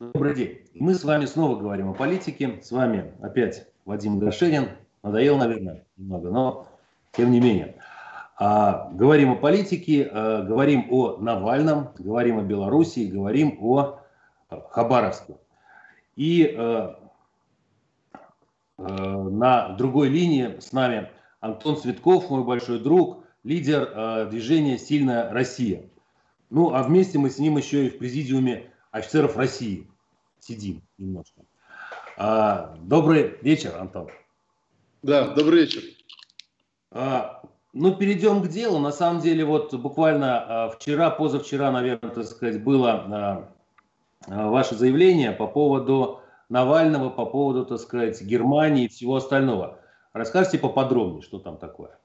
[0.00, 0.60] Добрый день.
[0.72, 2.58] Мы с вами снова говорим о политике.
[2.62, 4.70] С вами опять Вадим Гашенин.
[5.02, 6.68] Надоел, наверное, немного, но
[7.12, 7.76] тем не менее.
[8.38, 14.00] А, говорим о политике, а, говорим о Навальном, говорим о Белоруссии, говорим о
[14.48, 15.36] Хабаровске.
[16.16, 16.98] И а,
[18.78, 18.84] а,
[19.28, 21.10] на другой линии с нами
[21.40, 25.90] Антон Цветков, мой большой друг, лидер а, движения «Сильная Россия».
[26.48, 29.89] Ну, а вместе мы с ним еще и в президиуме офицеров России
[30.40, 31.42] сидим немножко.
[32.16, 34.08] А, добрый вечер, Антон.
[35.02, 35.82] Да, добрый вечер.
[36.90, 38.78] А, ну, перейдем к делу.
[38.78, 43.54] На самом деле, вот буквально а, вчера, позавчера, наверное, так сказать, было а,
[44.26, 49.78] а, ваше заявление по поводу Навального, по поводу, так сказать, Германии и всего остального.
[50.12, 51.99] Расскажите поподробнее, что там такое.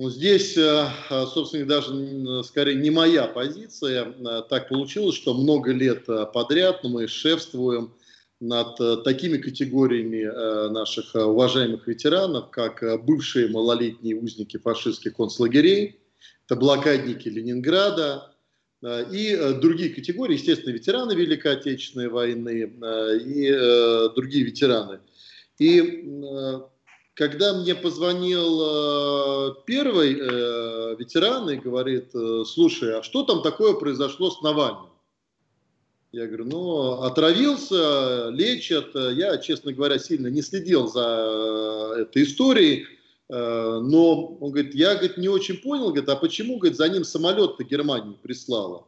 [0.00, 4.06] Ну, здесь, э, э, собственно, даже скорее не моя позиция.
[4.06, 7.92] Э, так получилось, что много лет подряд мы шефствуем
[8.40, 10.24] над такими категориями
[10.70, 16.00] наших уважаемых ветеранов, как бывшие малолетние узники фашистских концлагерей,
[16.46, 18.34] это блокадники Ленинграда
[18.82, 22.72] и другие категории, естественно, ветераны Великой Отечественной войны
[23.26, 23.52] и
[24.14, 25.00] другие ветераны.
[25.58, 26.14] И
[27.20, 33.74] когда мне позвонил э, первый э, ветеран и говорит, э, слушай, а что там такое
[33.74, 34.88] произошло с Навальным?
[36.12, 38.94] Я говорю, ну, отравился, лечат.
[38.94, 42.86] Я, честно говоря, сильно не следил за этой историей.
[43.28, 47.62] Но он говорит, я говорит, не очень понял, говорит, а почему говорит, за ним самолет-то
[47.64, 48.86] Германии прислала?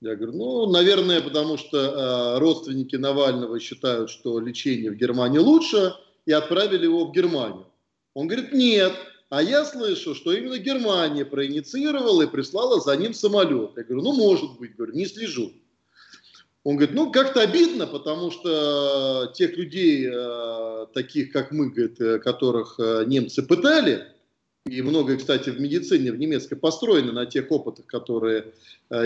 [0.00, 5.94] Я говорю, ну, наверное, потому что родственники Навального считают, что лечение в Германии лучше,
[6.26, 7.66] и отправили его в Германию.
[8.14, 8.92] Он говорит, нет,
[9.28, 13.72] а я слышу, что именно Германия проинициировала и прислала за ним самолет.
[13.76, 15.52] Я говорю, ну, может быть, говорю, не слежу.
[16.62, 22.18] Он говорит, ну, как-то обидно, потому что тех людей, э, таких как мы, говорит, э,
[22.18, 24.06] которых э, немцы пытали,
[24.66, 28.54] и многое, кстати, в медицине в немецкой построено на тех опытах, которые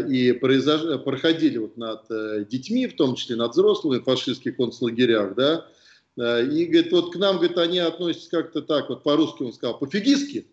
[0.08, 1.02] и произош...
[1.02, 2.06] проходили вот над
[2.48, 5.66] детьми, в том числе над взрослыми в фашистских концлагерях, да,
[6.18, 10.46] и, говорит, вот к нам, говорит, они относятся как-то так, вот по-русски он сказал, пофигистски,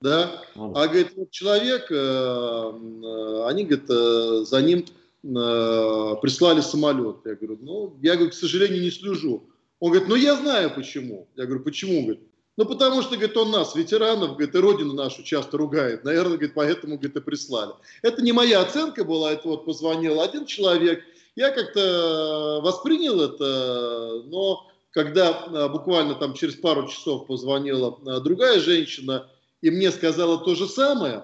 [0.00, 4.84] да, а, говорит, вот человек, э, э, они, говорит, э, за ним
[5.20, 7.16] прислали самолет.
[7.24, 9.48] Я говорю, ну, я, говорю, к сожалению, не слежу.
[9.80, 11.26] Он говорит, ну, я знаю почему.
[11.34, 12.02] Я говорю, почему?
[12.02, 12.20] Говорит,
[12.56, 16.04] ну, потому что, говорит, он нас, ветеранов, говорит, и родину нашу часто ругает.
[16.04, 17.72] Наверное, говорит, поэтому, говорит, и прислали.
[18.02, 21.02] Это не моя оценка была, это вот позвонил один человек.
[21.34, 28.58] Я как-то воспринял это, но когда а, буквально там через пару часов позвонила а, другая
[28.58, 29.28] женщина
[29.62, 31.22] и мне сказала то же самое,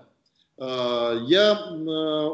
[0.56, 1.72] а, я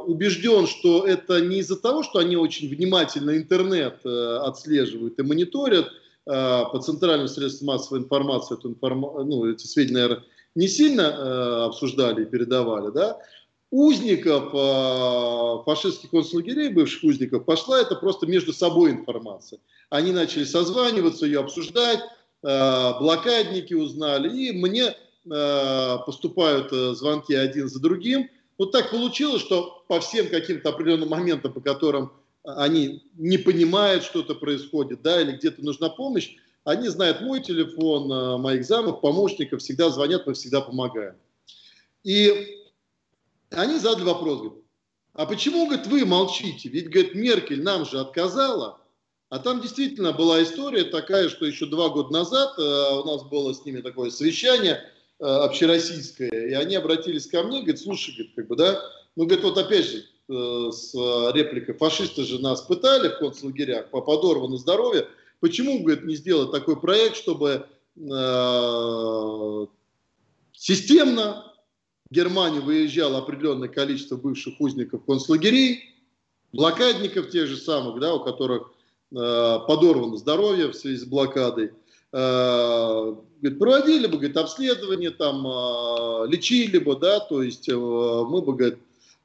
[0.06, 5.88] убежден, что это не из-за того, что они очень внимательно интернет отслеживают и мониторят
[6.26, 9.24] по центральным средствам массовой информации эту информа...
[9.24, 10.24] ну, эти сведения, наверное,
[10.54, 13.18] не сильно обсуждали и передавали, да,
[13.70, 19.60] узников э, фашистских концлагерей, бывших узников, пошла это просто между собой информация.
[19.90, 22.00] Они начали созваниваться, ее обсуждать,
[22.42, 28.28] э, блокадники узнали, и мне э, поступают звонки один за другим.
[28.58, 34.34] Вот так получилось, что по всем каким-то определенным моментам, по которым они не понимают, что-то
[34.34, 40.26] происходит, да, или где-то нужна помощь, они знают мой телефон, моих замов, помощников, всегда звонят,
[40.26, 41.14] мы всегда помогаем.
[42.04, 42.59] И
[43.50, 44.58] они задали вопрос, говорят,
[45.14, 46.68] а почему, говорит, вы молчите?
[46.68, 48.80] Ведь, говорит, Меркель нам же отказала.
[49.28, 53.52] А там действительно была история такая, что еще два года назад э, у нас было
[53.52, 54.82] с ними такое совещание
[55.20, 58.80] э, общероссийское, и они обратились ко мне, говорят, слушай, говорит, как бы, да,
[59.14, 60.94] ну, говорит, вот опять же, э, с
[61.32, 65.06] репликой, фашисты же нас пытали в концлагерях, по подорвано здоровье,
[65.38, 69.66] почему, говорит, не сделать такой проект, чтобы э,
[70.52, 71.49] системно
[72.10, 75.94] в Германию выезжало определенное количество бывших узников концлагерей,
[76.52, 78.72] блокадников тех же самых, да, у которых
[79.12, 81.70] э, подорвано здоровье в связи с блокадой.
[82.12, 88.42] Э, говорит, проводили бы говорит, обследование, там, э, лечили бы, да, то есть э, мы
[88.42, 88.78] бы говорит,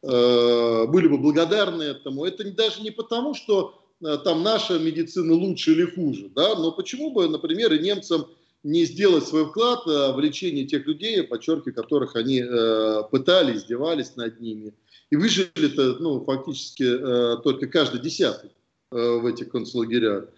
[0.04, 2.25] были бы благодарны этому.
[2.25, 3.81] Это даже не потому, что
[4.24, 8.27] там наша медицина лучше или хуже, да, но почему бы, например, и немцам
[8.65, 14.15] не сделать свой вклад э, в лечение тех людей, подчеркиваю, которых они э, пытали, издевались
[14.15, 14.73] над ними.
[15.12, 18.50] И выжили-то ну, фактически э, только каждый десятый
[18.91, 20.29] в этих концлагерях.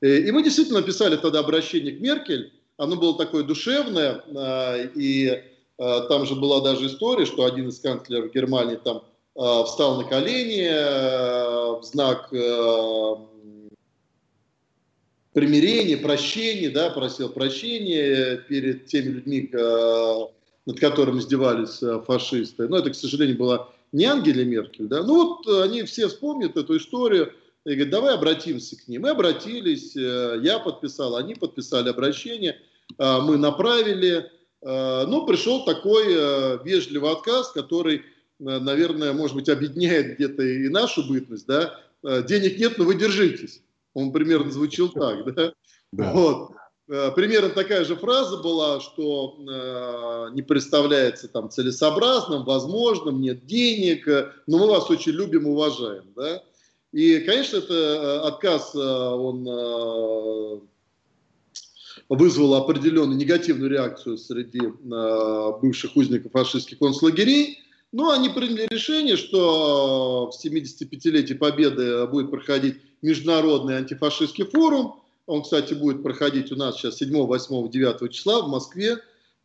[0.00, 2.52] И мы действительно написали тогда обращение к Меркель.
[2.76, 4.22] Оно было такое душевное,
[4.94, 5.42] и
[5.78, 9.02] там же была даже история, что один из канцлеров Германии там
[9.64, 12.28] встал на колени, э, знак
[15.34, 20.14] э, примирения, прощения, да, просил прощения перед теми людьми, э,
[20.66, 22.68] над которыми издевались э, фашисты.
[22.68, 25.02] Но это, к сожалению, была не Ангела Меркель, да.
[25.02, 27.32] Ну вот они все вспомнят эту историю
[27.64, 29.02] и говорят, давай обратимся к ним.
[29.02, 32.58] Мы обратились, э, я подписал, они подписали обращение,
[32.98, 34.30] э, мы направили,
[34.62, 38.02] э, но пришел такой э, вежливый отказ, который, э,
[38.38, 41.80] наверное, может быть, объединяет где-то и нашу бытность, да.
[42.02, 43.62] Э, денег нет, но вы держитесь.
[43.94, 45.52] Он примерно звучал так, да?
[45.92, 46.12] да.
[46.12, 46.50] Вот.
[46.88, 54.06] Э, примерно такая же фраза была, что э, не представляется там целесообразным, возможным, нет денег,
[54.06, 56.42] э, но мы вас очень любим, уважаем, да?
[56.92, 60.60] И, конечно, это э, отказ, он э,
[62.08, 67.58] вызвал определенную негативную реакцию среди э, бывших узников фашистских концлагерей,
[67.90, 75.02] но они приняли решение, что в 75-летие Победы будет проходить Международный антифашистский форум.
[75.26, 78.96] Он, кстати, будет проходить у нас сейчас 7, 8, 9 числа в Москве.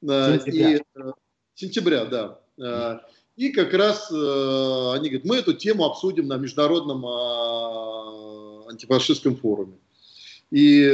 [0.02, 0.78] Э, сентября.
[0.78, 1.12] И, э,
[1.56, 2.40] сентября, да.
[2.58, 3.00] Э,
[3.36, 7.06] и как раз они говорят, мы эту тему обсудим на Международном
[8.68, 9.78] антифашистском форуме.
[10.52, 10.86] И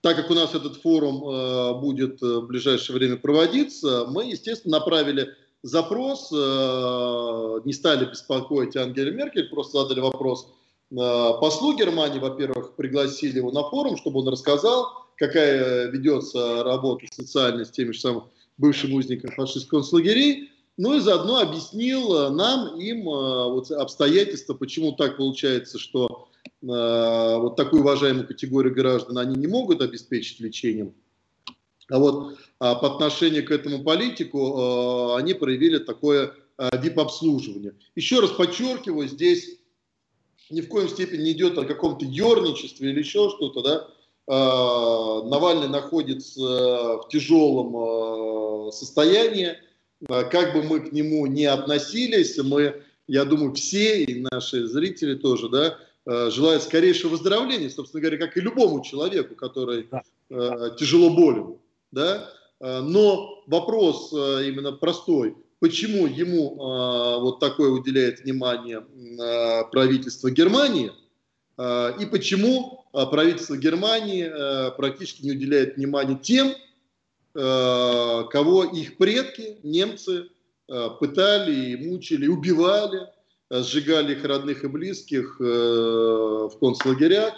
[0.00, 6.32] так как у нас этот форум будет в ближайшее время проводиться, мы, естественно, направили запрос,
[6.32, 10.48] не стали беспокоить Ангеле Меркель, просто задали вопрос–
[10.90, 17.70] послу Германии, во-первых, пригласили его на форум, чтобы он рассказал, какая ведется работа социальная с
[17.70, 18.24] теми же самыми
[18.60, 24.92] бывшими узниками фашистских концлагерей, ну и заодно объяснил э, нам, им э, вот, обстоятельства, почему
[24.92, 30.94] так получается, что э, вот такую уважаемую категорию граждан они не могут обеспечить лечением.
[31.88, 37.74] А вот а по отношению к этому политику э, они проявили такое э, VIP-обслуживание.
[37.96, 39.58] Еще раз подчеркиваю, здесь
[40.50, 43.88] ни в коем степени не идет о каком-то ерничестве или еще что-то, да,
[44.32, 49.56] а, Навальный находится в тяжелом а, состоянии,
[50.08, 55.16] а, как бы мы к нему не относились, мы, я думаю, все и наши зрители
[55.16, 55.78] тоже, да,
[56.30, 60.70] желают скорейшего выздоровления, собственно говоря, как и любому человеку, который да.
[60.78, 61.58] тяжело болен,
[61.92, 62.30] да,
[62.60, 70.90] но вопрос именно простой, почему ему э, вот такое уделяет внимание э, правительство Германии
[71.58, 76.54] э, и почему э, правительство Германии э, практически не уделяет внимания тем, э,
[77.34, 80.28] кого их предки, немцы,
[80.68, 83.02] э, пытали, мучили, убивали,
[83.50, 87.34] э, сжигали их родных и близких э, в концлагерях.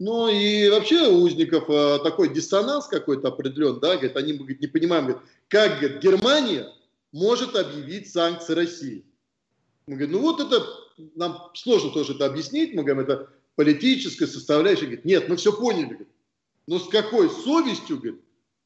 [0.00, 4.68] Ну и вообще у узников э, такой диссонанс какой-то определен, да, говорит, они говорит, не
[4.68, 6.72] понимаем, говорит, как говорит, Германия
[7.12, 9.04] может объявить санкции России.
[9.86, 10.66] Мы говорим, ну вот это,
[11.14, 14.84] нам сложно тоже это объяснить, мы говорим, это политическая составляющая.
[14.84, 15.84] Говорит, нет, мы все поняли.
[15.84, 16.08] Говорит.
[16.66, 18.20] Но с какой совестью, говорит,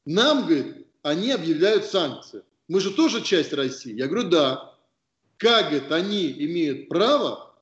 [0.05, 2.43] нам, говорит, они объявляют санкции.
[2.67, 3.93] Мы же тоже часть России.
[3.93, 4.77] Я говорю, да.
[5.37, 7.55] Как, говорит, они имеют право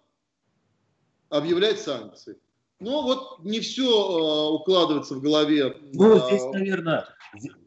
[1.30, 2.38] объявлять санкции?
[2.82, 5.76] Ну вот не все э, укладывается в голове.
[5.94, 7.06] Ну, э, здесь, наверное,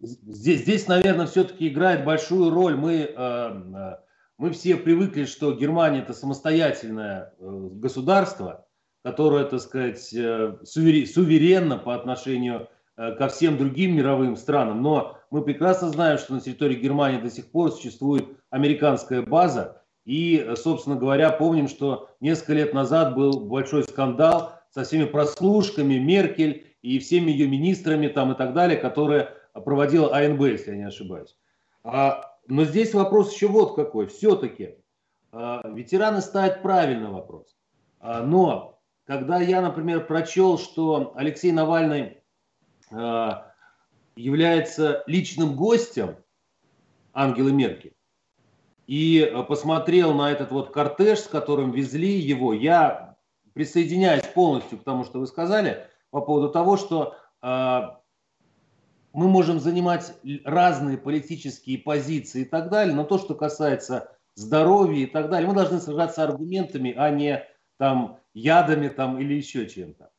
[0.03, 2.77] Здесь, здесь наверное, все-таки играет большую роль.
[2.77, 3.97] Мы, э, э,
[4.37, 8.67] мы все привыкли, что Германия это самостоятельное э, государство,
[9.03, 14.81] которое, так сказать, суверенно по отношению ко всем другим мировым странам.
[14.81, 19.83] Но мы прекрасно знаем, что на территории Германии до сих пор существует американская база.
[20.07, 26.67] И, собственно говоря, помним, что несколько лет назад был большой скандал со всеми прослушками Меркель
[26.83, 31.37] и всеми ее министрами там и так далее, которые проводила АНБ, если я не ошибаюсь.
[31.85, 34.09] А, но здесь вопрос еще вот какой.
[34.09, 34.77] Все-таки
[35.31, 37.57] а, ветераны ставят правильный вопрос.
[38.01, 42.19] А, но когда я, например, прочел, что Алексей Навальный
[42.91, 43.53] а,
[44.17, 46.17] является личным гостем
[47.13, 47.95] Ангелы Меркель,
[48.89, 53.14] и а, посмотрел на этот вот кортеж, с которым везли его, я
[53.55, 58.01] присоединяюсь полностью к тому, что вы сказали по поводу того, что а,
[59.13, 60.13] мы можем занимать
[60.45, 65.55] разные политические позиции и так далее, но то, что касается здоровья и так далее, мы
[65.55, 67.45] должны сражаться аргументами, а не
[67.79, 70.11] там ядами там или еще чем-то.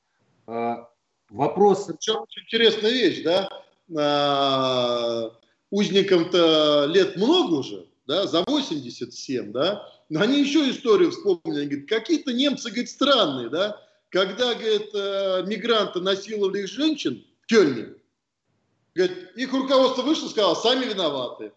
[0.48, 0.90] А,
[1.30, 1.86] вопрос...
[1.86, 3.50] Причем интересная вещь, да?
[3.98, 5.32] А,
[5.72, 11.90] узникам-то лет много уже, да, за 87, да, но они еще историю вспомнили, они говорят,
[11.90, 17.96] какие-то немцы, говорит, странные, да, когда, говорит, э, мигранты насиловали их женщин в Кельне,
[18.94, 21.52] Говорит, их руководство вышло и сказало, сами виноваты.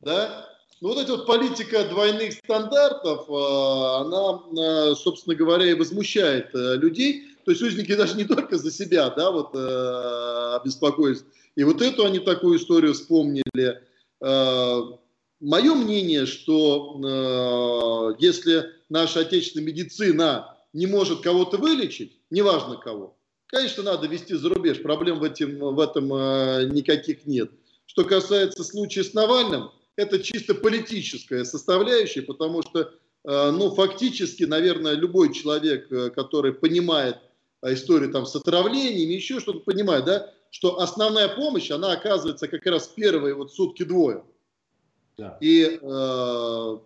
[0.00, 0.48] Да?
[0.80, 7.24] ну вот эта вот политика двойных стандартов, она, собственно говоря, и возмущает людей.
[7.44, 9.54] То есть узники даже не только за себя, да, вот
[10.60, 11.24] обеспокоились.
[11.56, 13.82] И вот эту они такую историю вспомнили.
[15.40, 23.18] Мое мнение, что если наша отечественная медицина не может кого-то вылечить, неважно кого,
[23.48, 27.50] конечно, надо вести за рубеж, проблем в, этим, в этом э, никаких нет.
[27.86, 32.92] Что касается случая с Навальным, это чисто политическая составляющая, потому что,
[33.24, 37.16] э, ну, фактически, наверное, любой человек, э, который понимает
[37.62, 42.86] историю там с отравлениями, еще что-то понимает, да, что основная помощь, она оказывается как раз
[42.88, 44.24] первые вот сутки-двое.
[45.40, 46.78] И э,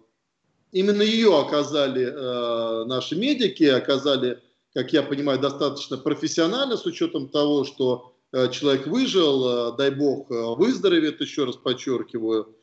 [0.73, 4.41] Именно ее оказали э, наши медики, оказали,
[4.73, 10.31] как я понимаю, достаточно профессионально, с учетом того, что э, человек выжил, э, дай бог,
[10.31, 12.57] э, выздоровеет, еще раз подчеркиваю.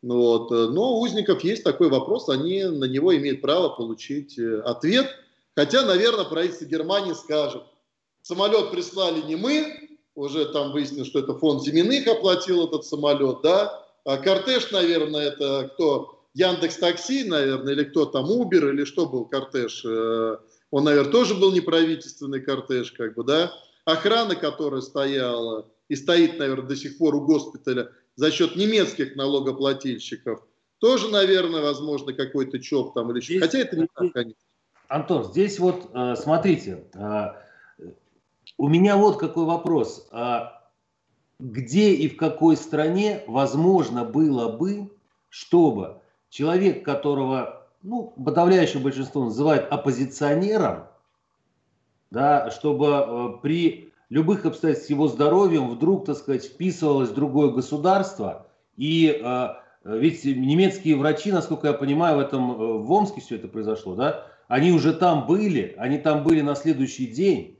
[0.00, 0.50] Вот.
[0.50, 5.08] Но у узников есть такой вопрос, они на него имеют право получить э, ответ.
[5.56, 7.64] Хотя, наверное, правительство Германии скажет,
[8.22, 13.85] самолет прислали не мы, уже там выяснилось, что это фонд Зиминых оплатил этот самолет, да,
[14.06, 16.16] кортеж, наверное, это кто?
[16.34, 19.82] Яндекс Такси, наверное, или кто там, Убер, или что был кортеж.
[19.84, 20.36] Э,
[20.70, 23.50] он, наверное, тоже был неправительственный кортеж, как бы, да.
[23.86, 30.46] Охрана, которая стояла и стоит, наверное, до сих пор у госпиталя за счет немецких налогоплательщиков,
[30.78, 33.40] тоже, наверное, возможно, какой-то ЧОП там или еще.
[33.40, 34.40] Хотя это не так, конечно.
[34.88, 37.86] Антон, здесь вот, э, смотрите, э,
[38.58, 40.06] у меня вот какой вопрос.
[41.38, 44.90] Где и в какой стране возможно было бы,
[45.28, 46.00] чтобы
[46.30, 50.86] человек, которого ну, подавляющее большинство называет оппозиционером,
[52.10, 58.46] да, чтобы э, при любых обстоятельствах его здоровьем вдруг, так сказать, вписывалось другое государство.
[58.76, 59.48] И э,
[59.84, 64.26] ведь немецкие врачи, насколько я понимаю, в этом э, в Омске все это произошло, да,
[64.48, 67.55] они уже там были, они там были на следующий день.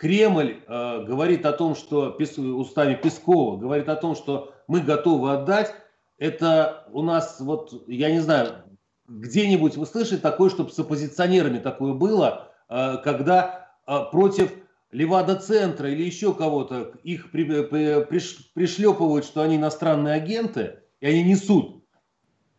[0.00, 2.16] Кремль э, говорит о том, что
[2.56, 5.74] устами Пескова говорит о том, что мы готовы отдать.
[6.16, 8.64] Это у нас, вот, я не знаю,
[9.08, 14.50] где-нибудь вы слышали такое, чтобы с оппозиционерами такое было, э, когда э, против
[14.90, 21.79] Левада-центра или еще кого-то их пришлепывают, что они иностранные агенты, и они несут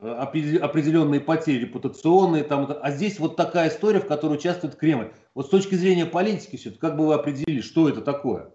[0.01, 5.11] определенные потери репутационные, там, а здесь вот такая история, в которой участвует Кремль.
[5.35, 8.51] Вот с точки зрения политики, все как бы вы определили, что это такое?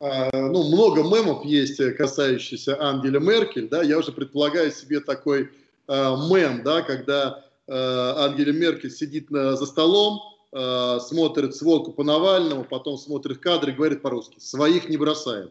[0.00, 5.44] А, ну, много мемов есть, э, касающихся Ангеля Меркель, да, я уже предполагаю себе такой
[5.44, 5.48] э,
[5.88, 10.20] мем, да, когда э, Ангеля Меркель сидит на, за столом,
[10.52, 15.50] э, смотрит сводку по Навальному, потом смотрит кадры и говорит по-русски, своих не бросаем.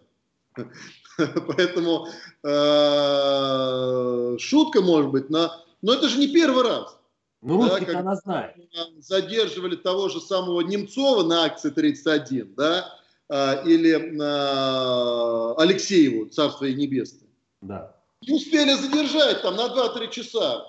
[1.48, 2.08] Поэтому
[2.44, 5.52] э, шутка может быть, но,
[5.82, 6.98] но это же не первый раз.
[7.44, 8.56] Ну, да, она знает.
[9.00, 12.98] Задерживали того же самого Немцова на акции 31, да,
[13.30, 17.30] а, или а, Алексееву, Царство и Небесное.
[17.62, 17.96] Да.
[18.22, 20.68] Не успели задержать там на 2-3 часа.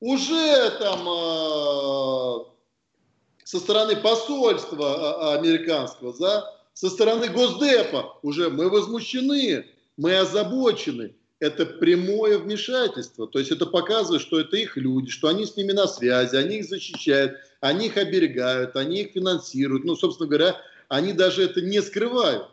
[0.00, 2.46] Уже там а,
[3.44, 11.14] со стороны посольства американского, да, со стороны Госдепа уже мы возмущены, мы озабочены.
[11.40, 13.26] Это прямое вмешательство.
[13.26, 16.58] То есть это показывает, что это их люди, что они с ними на связи, они
[16.58, 19.84] их защищают, они их оберегают, они их финансируют.
[19.84, 20.56] Ну, собственно говоря,
[20.88, 22.48] они даже это не скрывают.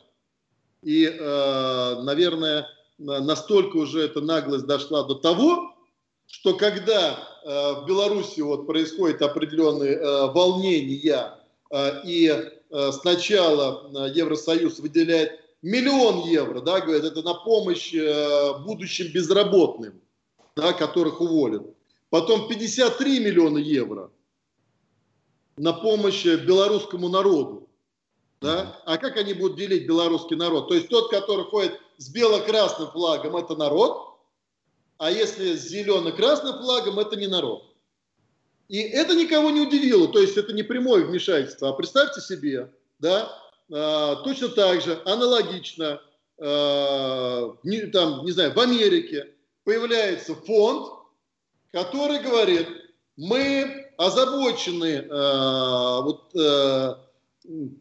[0.83, 2.67] И, э, наверное,
[2.97, 5.73] настолько уже эта наглость дошла до того,
[6.27, 11.37] что когда э, в Беларуси вот происходят определенные э, волнения,
[12.03, 12.51] и
[12.91, 17.93] сначала Евросоюз выделяет миллион евро, да, говорят, это на помощь
[18.63, 20.01] будущим безработным,
[20.55, 21.63] да, которых уволят.
[22.09, 24.11] Потом 53 миллиона евро
[25.57, 27.69] на помощь белорусскому народу.
[28.41, 28.81] Да?
[28.85, 30.67] А как они будут делить белорусский народ?
[30.67, 34.17] То есть тот, который ходит с бело-красным флагом, это народ,
[34.97, 37.63] а если с зелено-красным флагом, это не народ.
[38.67, 41.69] И это никого не удивило, то есть это не прямое вмешательство.
[41.69, 43.31] А представьте себе, да,
[43.71, 46.01] точно так же, аналогично,
[46.43, 50.91] а, не, там, не знаю, в Америке появляется фонд,
[51.71, 52.67] который говорит,
[53.15, 56.99] мы озабочены а, вот, а,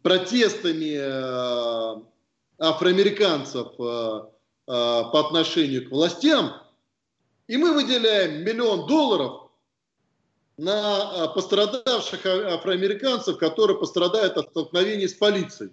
[0.03, 0.97] протестами
[2.59, 4.31] афроамериканцев по
[4.67, 6.53] отношению к властям,
[7.47, 9.51] и мы выделяем миллион долларов
[10.57, 15.73] на пострадавших афроамериканцев, которые пострадают от столкновений с полицией.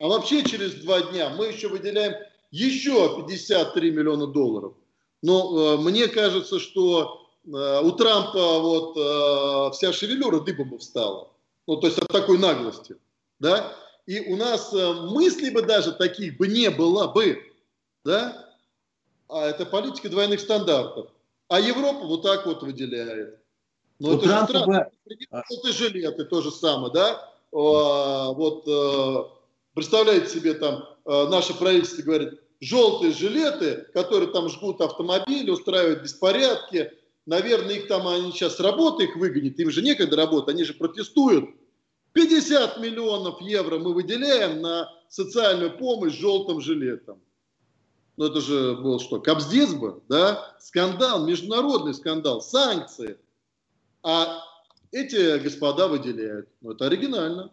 [0.00, 2.14] А вообще через два дня мы еще выделяем
[2.50, 4.74] еще 53 миллиона долларов
[5.22, 11.30] Но мне кажется, что у Трампа вот вся шевелюра дыбом встала.
[11.66, 12.96] Ну, то есть от такой наглости.
[13.38, 13.72] Да?
[14.06, 17.38] И у нас мыслей бы даже таких бы не было бы.
[18.04, 18.50] Да?
[19.28, 21.08] А это политика двойных стандартов.
[21.48, 23.38] А Европа вот так вот выделяет.
[23.98, 24.90] Но ну, это Трампа же странно.
[25.06, 25.42] Бы...
[25.50, 27.32] Желтые жилеты то же самое, да?
[27.52, 29.24] А, вот э,
[29.74, 36.92] представляете себе там, э, наше правительство говорит, желтые жилеты, которые там жгут автомобили, устраивают беспорядки,
[37.26, 41.50] наверное, их там, они сейчас работы их выгонят, им же некогда работать, они же протестуют.
[42.12, 47.20] 50 миллионов евро мы выделяем на социальную помощь желтым жилетам.
[48.16, 50.56] Ну это же был что, Кобздец бы, да?
[50.60, 53.18] Скандал, международный скандал, санкции.
[54.04, 54.40] А
[54.92, 56.48] эти господа выделяют.
[56.60, 57.50] Ну это оригинально.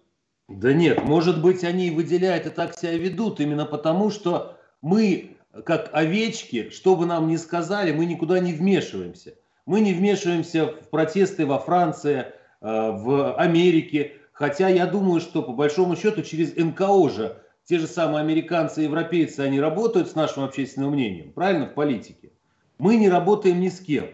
[0.58, 5.90] Да нет, может быть, они выделяют и так себя ведут именно потому, что мы, как
[5.94, 9.36] овечки, что бы нам ни сказали, мы никуда не вмешиваемся.
[9.66, 12.26] Мы не вмешиваемся в протесты во Франции, э,
[12.62, 18.22] в Америке, хотя я думаю, что по большому счету через НКО же те же самые
[18.22, 22.32] американцы и европейцы, они работают с нашим общественным мнением, правильно, в политике.
[22.78, 24.10] Мы не работаем ни с кем.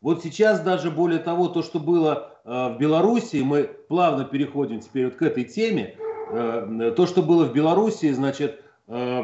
[0.00, 5.16] Вот сейчас даже более того, то, что было в Белоруссии, мы плавно переходим теперь вот
[5.16, 5.96] к этой теме,
[6.30, 9.22] э, то, что было в Белоруссии, значит, э,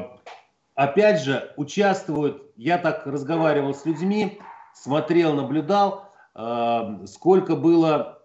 [0.75, 4.39] опять же, участвуют, я так разговаривал с людьми,
[4.75, 6.05] смотрел, наблюдал,
[7.07, 8.23] сколько было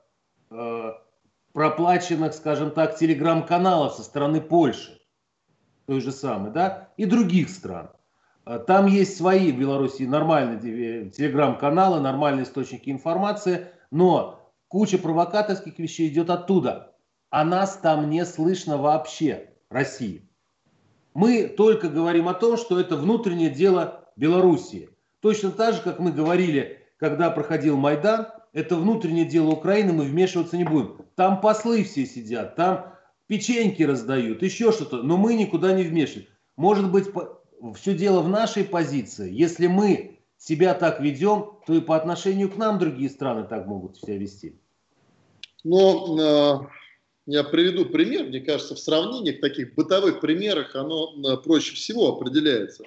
[1.54, 5.00] проплаченных, скажем так, телеграм-каналов со стороны Польши.
[5.88, 7.90] Той же самой, да, и других стран.
[8.68, 14.41] Там есть свои в Беларуси нормальные телеграм-каналы, нормальные источники информации, но
[14.72, 16.96] куча провокаторских вещей идет оттуда.
[17.30, 20.28] А нас там не слышно вообще, России.
[21.14, 24.90] Мы только говорим о том, что это внутреннее дело Белоруссии.
[25.20, 30.58] Точно так же, как мы говорили, когда проходил Майдан, это внутреннее дело Украины, мы вмешиваться
[30.58, 30.98] не будем.
[31.16, 32.94] Там послы все сидят, там
[33.28, 36.28] печеньки раздают, еще что-то, но мы никуда не вмешиваем.
[36.56, 37.08] Может быть,
[37.76, 39.32] все дело в нашей позиции.
[39.32, 43.98] Если мы себя так ведем, то и по отношению к нам другие страны так могут
[43.98, 44.60] себя вести.
[45.64, 46.82] Но э,
[47.28, 52.10] я приведу пример, мне кажется, в сравнении, в таких бытовых примерах оно э, проще всего
[52.10, 52.84] определяется.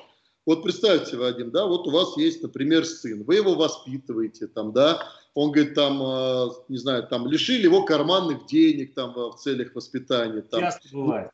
[0.46, 5.08] Вот представьте, Вадим, да, вот у вас есть, например, сын, вы его воспитываете, там, да,
[5.34, 10.42] он говорит, там, э, не знаю, там, лишили его карманных денег, там, в целях воспитания.
[10.42, 11.30] Там, Часто бывает.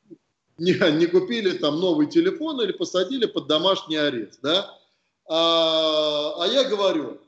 [0.58, 4.78] Не, не купили там новый телефон или посадили под домашний арест, да.
[5.26, 7.18] А, а я говорю,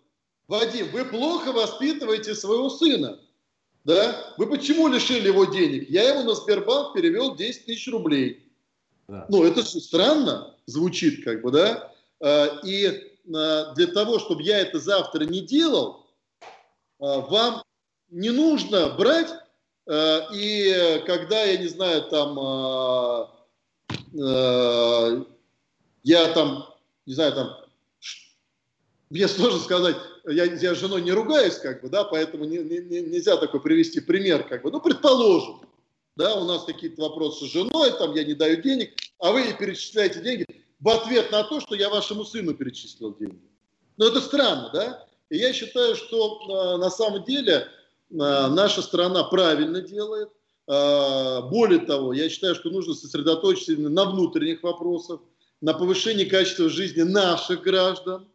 [0.48, 3.18] Вадим, вы плохо воспитываете своего сына,
[3.84, 4.34] да?
[4.36, 5.88] Вы почему лишили его денег?
[5.90, 8.48] Я ему на Сбербанк перевел 10 тысяч рублей.
[9.08, 9.26] Да.
[9.28, 11.92] Ну, это же странно звучит, как бы, да?
[12.20, 16.06] А, и а, для того, чтобы я это завтра не делал,
[17.00, 17.62] а, вам
[18.10, 19.30] не нужно брать
[19.84, 23.32] и когда, я не знаю, там,
[26.04, 26.68] я там,
[27.04, 27.56] не знаю, там,
[29.10, 33.00] мне сложно сказать, я, я с женой не ругаюсь, как бы, да, поэтому не, не,
[33.00, 35.60] нельзя такой привести пример, как бы, ну, предположим,
[36.16, 40.20] да, у нас какие-то вопросы с женой, там я не даю денег, а вы перечисляете
[40.20, 40.46] деньги
[40.80, 43.40] в ответ на то, что я вашему сыну перечислил деньги.
[43.96, 45.06] Ну это странно, да?
[45.30, 47.66] И я считаю, что э, на самом деле э,
[48.10, 50.28] наша страна правильно делает.
[50.66, 55.20] Э, более того, я считаю, что нужно сосредоточиться именно на внутренних вопросах,
[55.60, 58.28] на повышении качества жизни наших граждан,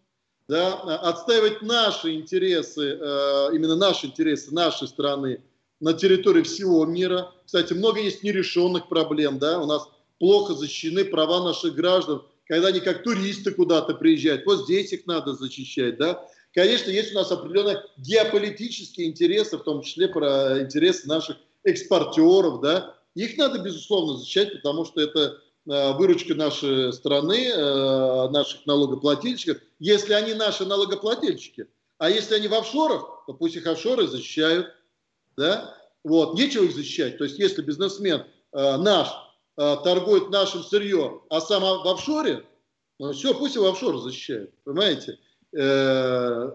[0.48, 5.42] да, отстаивать наши интересы, э, именно наши интересы нашей страны
[5.80, 7.32] на территории всего мира.
[7.46, 9.88] Кстати, много есть нерешенных проблем, да, у нас
[10.20, 14.46] плохо защищены права наших граждан, когда они как туристы куда-то приезжают.
[14.46, 16.26] Вот здесь их надо защищать, да.
[16.54, 22.96] Конечно, есть у нас определенные геополитические интересы, в том числе про интересы наших экспортеров, да.
[23.16, 30.34] Их надо, безусловно, защищать, потому что это выручка нашей страны, э, наших налогоплательщиков, если они
[30.34, 31.68] наши налогоплательщики.
[31.98, 34.68] А если они в офшорах, то пусть их офшоры защищают
[35.36, 37.18] да, вот, нечего их защищать.
[37.18, 39.10] То есть, если бизнесмен э, наш
[39.58, 42.46] э, торгует нашим сырьем, а сам в офшоре,
[43.00, 45.20] ну все, пусть его офшор защищает, понимаете?
[45.54, 46.52] Э,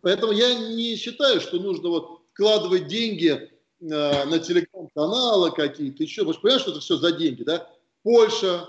[0.00, 3.48] поэтому я не считаю, что нужно вот вкладывать деньги э,
[3.80, 6.24] на телеграм-каналы какие-то еще.
[6.24, 7.70] Вы же понимаете, что это все за деньги, да?
[8.02, 8.68] Польша,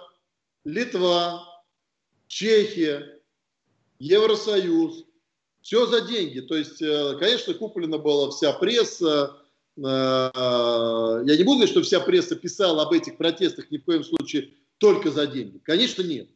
[0.64, 1.48] Литва,
[2.28, 3.20] Чехия,
[4.00, 5.06] Евросоюз,
[5.62, 6.40] все за деньги.
[6.40, 9.42] То есть, э, конечно, куплена была вся пресса,
[9.78, 14.04] Э, я не буду говорить, что вся пресса писала об этих протестах ни в коем
[14.04, 15.60] случае только за деньги.
[15.60, 16.30] Конечно, нет.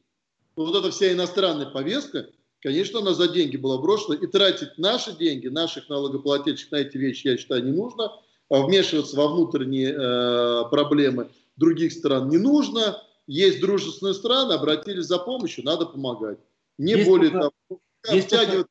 [0.56, 2.30] Но вот эта вся иностранная повестка,
[2.62, 7.28] Конечно, она за деньги была брошена, и тратить наши деньги, наших налогоплательщиков на эти вещи,
[7.28, 8.12] я считаю, не нужно.
[8.50, 13.02] А вмешиваться во внутренние э, проблемы других стран не нужно.
[13.28, 16.38] Есть дружественные страны, обратились за помощью, надо помогать.
[16.78, 17.80] Не есть более только, того,
[18.12, 18.68] есть втягивать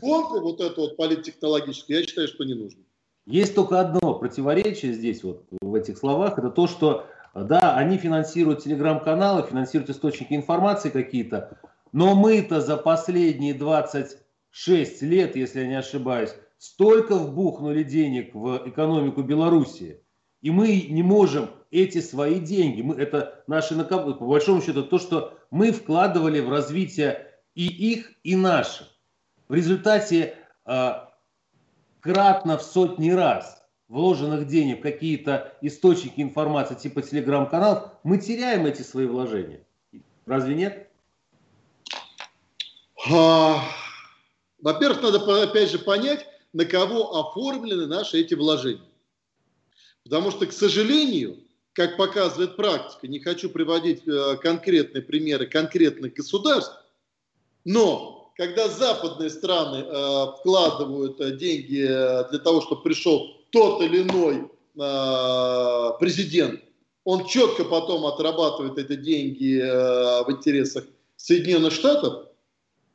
[0.00, 0.40] только...
[0.40, 2.82] вот эту вот политтехнологическую, я считаю, что не нужно.
[3.26, 8.62] Есть только одно противоречие здесь вот в этих словах, это то, что да, они финансируют
[8.62, 11.58] телеграм-каналы, финансируют источники информации какие-то,
[11.92, 19.22] но мы-то за последние 26 лет, если я не ошибаюсь, столько вбухнули денег в экономику
[19.22, 20.02] Белоруссии.
[20.42, 24.98] И мы не можем эти свои деньги, мы, это наши накопления, по большому счету, то,
[24.98, 28.86] что мы вкладывали в развитие и их, и наших.
[29.48, 30.92] В результате э,
[32.00, 33.56] кратно в сотни раз
[33.88, 39.64] вложенных денег в какие-то источники информации типа телеграм-каналов, мы теряем эти свои вложения.
[40.26, 40.88] Разве нет?
[43.12, 43.60] А,
[44.60, 48.82] во-первых, надо опять же понять, на кого оформлены наши эти вложения.
[50.06, 51.36] Потому что, к сожалению,
[51.72, 56.76] как показывает практика, не хочу приводить э, конкретные примеры конкретных государств,
[57.64, 61.84] но когда западные страны э, вкладывают э, деньги
[62.30, 64.50] для того, чтобы пришел тот или иной
[65.98, 66.60] президент,
[67.04, 70.84] он четко потом отрабатывает эти деньги в интересах
[71.16, 72.26] Соединенных Штатов,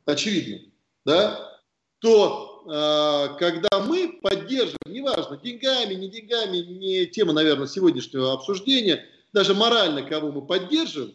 [0.04, 0.60] очевидно,
[1.04, 1.60] да,
[1.98, 10.02] то когда мы поддерживаем, неважно, деньгами, не деньгами, не тема, наверное, сегодняшнего обсуждения, даже морально
[10.02, 11.14] кого мы поддерживаем,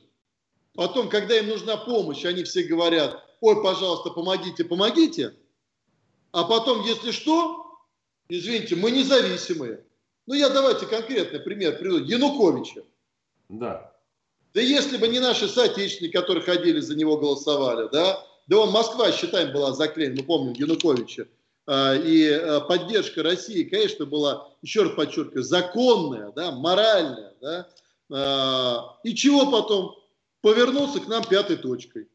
[0.73, 5.35] потом, когда им нужна помощь, они все говорят, ой, пожалуйста, помогите, помогите,
[6.31, 7.79] а потом, если что,
[8.29, 9.83] извините, мы независимые.
[10.25, 12.03] Ну, я давайте конкретный пример приведу.
[12.03, 12.83] Януковича.
[13.49, 13.93] Да.
[14.53, 19.11] Да если бы не наши соотечественники, которые ходили за него, голосовали, да, да он Москва,
[19.11, 21.27] считаем, была заклеена, мы помним Януковича.
[21.67, 27.33] А, и а, поддержка России, конечно, была, еще раз подчеркиваю, законная, да, моральная.
[27.41, 27.67] Да,
[28.09, 29.95] а, и чего потом?
[30.41, 32.07] Повернулся к нам пятой точкой.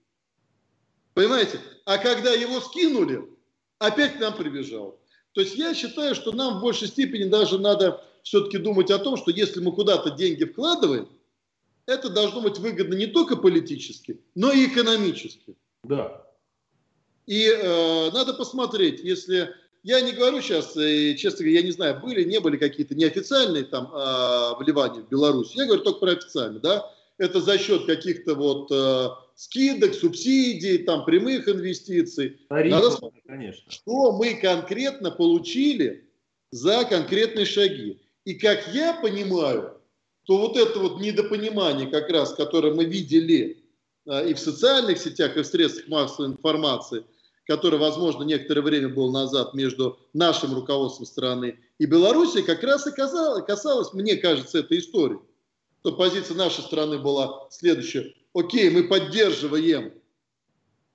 [1.13, 1.61] Понимаете?
[1.85, 3.29] А когда его скинули,
[3.79, 4.99] опять к нам прибежал.
[5.33, 9.19] То есть я считаю, что нам в большей степени даже надо все-таки думать о том,
[9.19, 11.09] что если мы куда-то деньги вкладываем,
[11.87, 15.57] это должно быть выгодно не только политически, но и экономически.
[15.83, 16.25] Да.
[17.27, 19.55] И э, надо посмотреть, если...
[19.85, 23.65] Я не говорю сейчас, э, честно говоря, я не знаю, были, не были какие-то неофициальные
[23.65, 25.55] там э, вливания в Беларусь.
[25.57, 26.89] Я говорю только про официальные, да.
[27.19, 32.41] Это за счет каких-то вот э, скидок, субсидий, там прямых инвестиций.
[32.49, 33.71] Тарифов, надо смотреть, конечно.
[33.71, 36.09] Что мы конкретно получили
[36.53, 38.01] за конкретные шаги.
[38.25, 39.81] И как я понимаю,
[40.25, 43.62] то вот это вот недопонимание как раз, которое мы видели
[44.07, 47.05] и в социальных сетях, и в средствах массовой информации,
[47.47, 52.93] который, возможно, некоторое время был назад между нашим руководством страны и Белоруссией, как раз и
[52.93, 55.19] касалось, касалось мне кажется, этой истории.
[55.83, 58.15] То позиция нашей страны была следующая.
[58.35, 59.93] Окей, мы поддерживаем,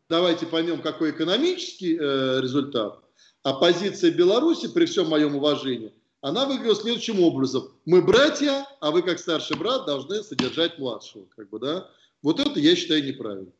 [0.09, 2.99] давайте поймем, какой экономический э, результат.
[3.43, 7.69] А позиция Беларуси, при всем моем уважении, она выглядела следующим образом.
[7.85, 11.25] Мы братья, а вы, как старший брат, должны содержать младшего.
[11.35, 11.89] Как бы, да?
[12.21, 13.51] Вот это я считаю неправильно.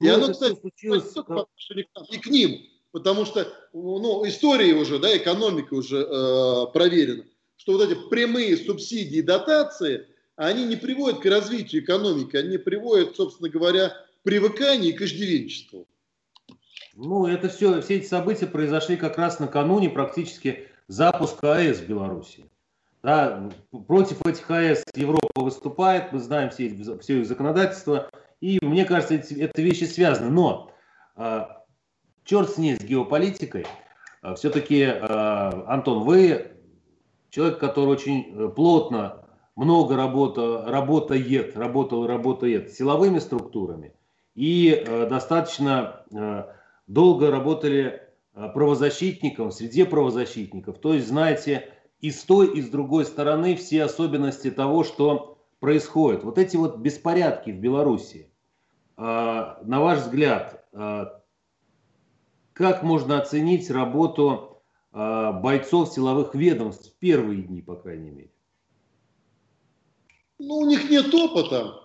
[0.00, 1.46] И ну, оно, кстати, случилось как...
[2.10, 7.24] и к ним, потому что ну, история уже, да, экономика уже э, проверена,
[7.56, 13.16] что вот эти прямые субсидии и дотации, они не приводят к развитию экономики, они приводят,
[13.16, 15.86] собственно говоря, к привыканию и к иждивенчеству.
[16.96, 22.44] Ну, это все, все эти события произошли как раз накануне практически запуска АЭС в Беларуси.
[23.04, 23.50] Да,
[23.86, 28.08] против этих АЭС Европа выступает, мы знаем все, все их законодательство,
[28.40, 30.30] и мне кажется, эти, это вещи связаны.
[30.30, 30.70] Но
[31.16, 31.42] э,
[32.24, 33.64] черт с ней, с геополитикой.
[33.64, 33.66] Э,
[34.22, 34.98] а, Все-таки, э,
[35.66, 36.52] Антон, вы
[37.28, 43.92] человек, который очень э, плотно, много работа, работает, работал и работает силовыми структурами.
[44.34, 46.44] И э, достаточно э,
[46.86, 48.00] долго работали
[48.32, 50.78] правозащитником, среди правозащитников.
[50.78, 56.24] То есть, знаете, и с той, и с другой стороны все особенности того, что происходит.
[56.24, 58.30] Вот эти вот беспорядки в Беларуси,
[58.96, 61.22] а, на ваш взгляд, а,
[62.52, 68.30] как можно оценить работу а, бойцов силовых ведомств в первые дни, по крайней мере?
[70.38, 71.84] Ну, у них нет опыта,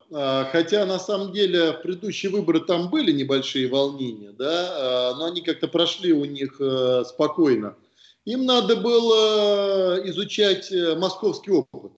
[0.52, 6.12] хотя на самом деле предыдущие выборы там были небольшие волнения, да, но они как-то прошли
[6.12, 7.78] у них э, спокойно.
[8.26, 11.92] Им надо было изучать э, московский опыт.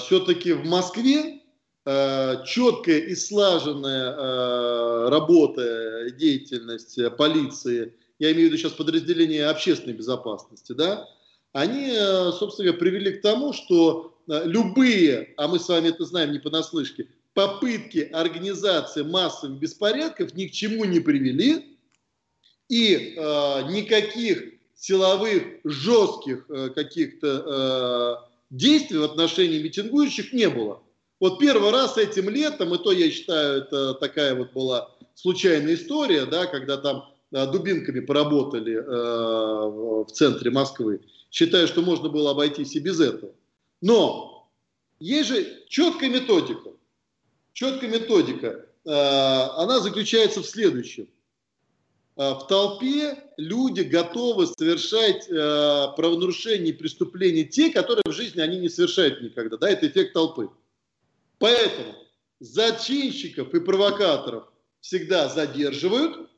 [0.00, 1.40] Все-таки в Москве
[1.84, 9.94] э, четкая и слаженная э, работа, деятельность полиции, я имею в виду сейчас подразделение общественной
[9.94, 11.08] безопасности, да,
[11.52, 16.04] они, э, собственно говоря, привели к тому, что э, любые, а мы с вами это
[16.04, 21.75] знаем не понаслышке, попытки организации массовых беспорядков ни к чему не привели,
[22.68, 30.82] и э, никаких силовых, жестких э, каких-то э, действий в отношении митингующих не было.
[31.18, 36.26] Вот первый раз этим летом, и то я считаю, это такая вот была случайная история,
[36.26, 41.00] да, когда там э, дубинками поработали э, в центре Москвы.
[41.30, 43.32] Считаю, что можно было обойтись и без этого.
[43.80, 44.48] Но
[45.00, 46.70] есть же четкая методика.
[47.52, 48.66] Четкая методика.
[48.84, 48.90] Э,
[49.56, 51.08] она заключается в следующем.
[52.16, 58.58] Э, в толпе люди готовы совершать э, правонарушения и преступления те, которые в жизни они
[58.58, 59.56] не совершают никогда.
[59.58, 60.48] Да, это эффект толпы.
[61.38, 61.94] Поэтому
[62.40, 64.50] зачинщиков и провокаторов
[64.80, 66.30] всегда задерживают,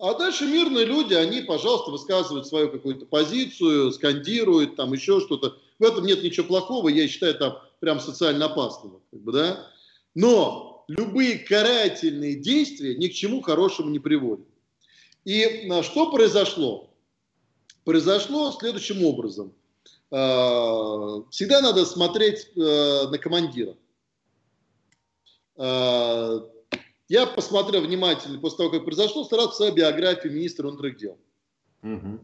[0.00, 5.56] а дальше мирные люди, они, пожалуйста, высказывают свою какую-то позицию, скандируют, там еще что-то.
[5.78, 9.00] В этом нет ничего плохого, я считаю, там прям социально опасного.
[9.10, 9.66] Как бы, да?
[10.14, 14.46] Но любые карательные действия ни к чему хорошему не приводят.
[15.24, 16.90] И а, что произошло?
[17.84, 19.52] Произошло следующим образом.
[20.10, 23.76] А, всегда надо смотреть а, на командира.
[27.10, 31.18] Я посмотрел внимательно после того, как произошло, старался биографию министра внутренних дел.
[31.82, 32.20] Угу.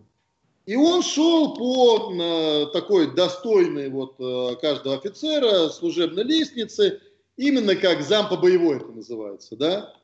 [0.66, 4.18] И он шел по такой достойной вот
[4.60, 7.00] каждого офицера служебной лестнице,
[7.36, 9.94] именно как зам по боевой это называется, да?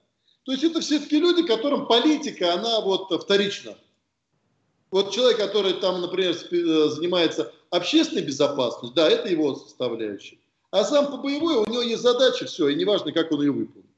[0.44, 3.76] То есть это все-таки люди, которым политика, она вот вторична.
[4.90, 10.38] Вот человек, который там, например, э, занимается общественной безопасностью, да, это его составляющая.
[10.70, 13.90] А сам по боевой, у него есть задача, все, и неважно, как он ее выполнит.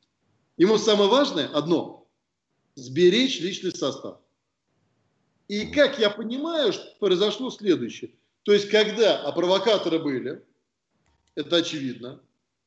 [0.58, 2.06] Ему самое важное одно–
[2.74, 4.18] сберечь личный состав.
[5.48, 8.10] И как я понимаю, произошло следующее.
[8.42, 10.42] То есть, когда а провокаторы были,
[11.34, 12.20] это очевидно,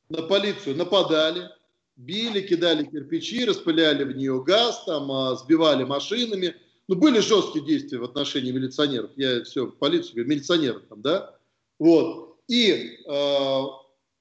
[0.08, 1.50] на полицию нападали,
[1.96, 6.54] били, кидали кирпичи, распыляли в нее газ, там, а, сбивали машинами.
[6.88, 9.10] Ну, были жесткие действия в отношении милиционеров.
[9.16, 11.34] Я все, полицию говорю, милиционеров там, да.
[11.80, 12.36] Вот.
[12.46, 13.62] И э,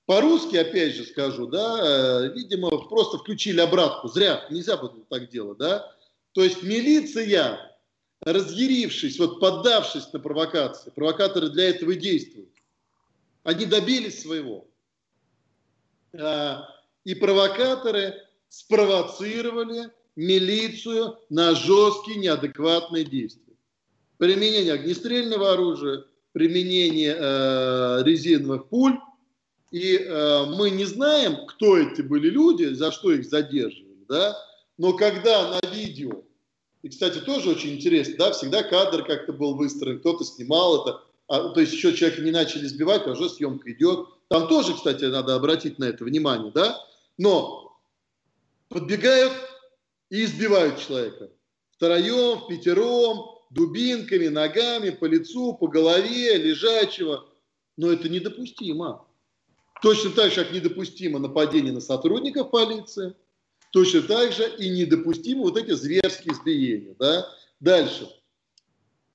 [0.08, 4.08] по-русски, опять же скажу, да, э, видимо, просто включили обратку.
[4.08, 5.95] Зря, нельзя было так делать, да.
[6.32, 7.60] То есть милиция,
[8.21, 12.50] разъярившись, вот поддавшись на провокации, провокаторы для этого и действуют.
[13.43, 14.67] Они добились своего.
[16.19, 16.58] Э,
[17.04, 18.15] и провокаторы
[18.49, 23.56] спровоцировали милицию на жесткие неадекватные действия.
[24.17, 28.97] Применение огнестрельного оружия, применение э, резиновых пуль.
[29.71, 34.06] И э, мы не знаем, кто эти были люди, за что их задерживали.
[34.08, 34.36] Да?
[34.78, 36.23] Но когда на видео,
[36.82, 41.49] и, кстати, тоже очень интересно, да, всегда кадр как-то был выстроен, кто-то снимал это, а,
[41.49, 44.08] то есть еще человека не начали сбивать, а уже съемка идет.
[44.28, 46.84] Там тоже, кстати, надо обратить на это внимание, да,
[47.18, 47.78] но
[48.70, 49.34] подбегают
[50.10, 51.30] и избивают человека.
[51.72, 57.26] Втроем, пятером, дубинками, ногами, по лицу, по голове, лежачего.
[57.78, 59.06] Но это недопустимо.
[59.82, 63.14] Точно так же, как недопустимо нападение на сотрудников полиции,
[63.72, 66.96] точно так же и недопустимо вот эти зверские избиения.
[66.98, 67.30] Да?
[67.60, 68.10] Дальше.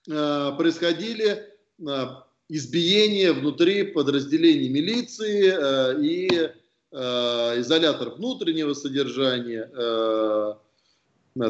[0.09, 1.46] Э, происходили
[2.50, 6.50] избиения внутри подразделений милиции э, и
[6.92, 10.54] Э, изолятор внутреннего содержания, э,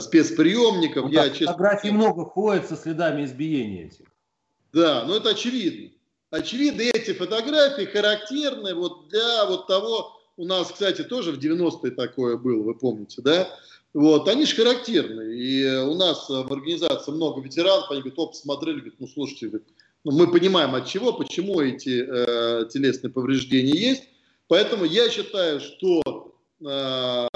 [0.01, 1.05] спецприемников.
[1.07, 1.47] Ну, Я, честно...
[1.47, 4.07] Фотографий много ходят со следами избиения этих.
[4.75, 5.93] Да, но это очевидно.
[6.29, 12.37] Очевидно, эти фотографии характерны вот для вот того, у нас, кстати, тоже в 90-е такое
[12.37, 13.49] было, вы помните, да?
[13.95, 15.35] Вот, они же характерны.
[15.35, 19.63] И у нас в организации много ветеранов, они говорят, оп, посмотрели, говорят, ну, слушайте,
[20.05, 24.05] ну, мы понимаем от чего, почему эти э, телесные повреждения есть,
[24.51, 27.27] Поэтому я считаю, что э,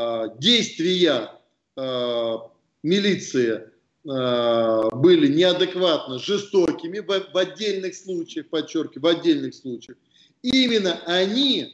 [0.40, 1.30] действия
[1.76, 2.38] э,
[2.82, 3.70] милиции
[4.04, 9.96] э, были неадекватно жестокими в, в отдельных случаях, подчеркиваю, в отдельных случаях.
[10.42, 11.72] Именно они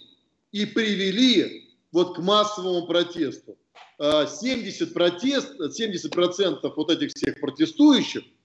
[0.53, 3.57] и привели вот к массовому протесту.
[3.99, 8.25] 70%, протест, 70% вот этих всех протестующих–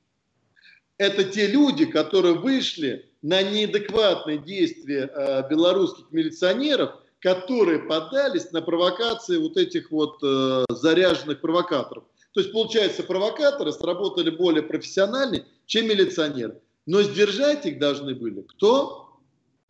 [0.97, 9.37] это те люди, которые вышли на неадекватные действия э, белорусских милиционеров, которые подались на провокации
[9.37, 12.03] вот этих вот э, заряженных провокаторов.
[12.33, 16.61] То есть, получается, провокаторы сработали более профессионально, чем милиционеры.
[16.85, 19.09] Но сдержать их должны были кто?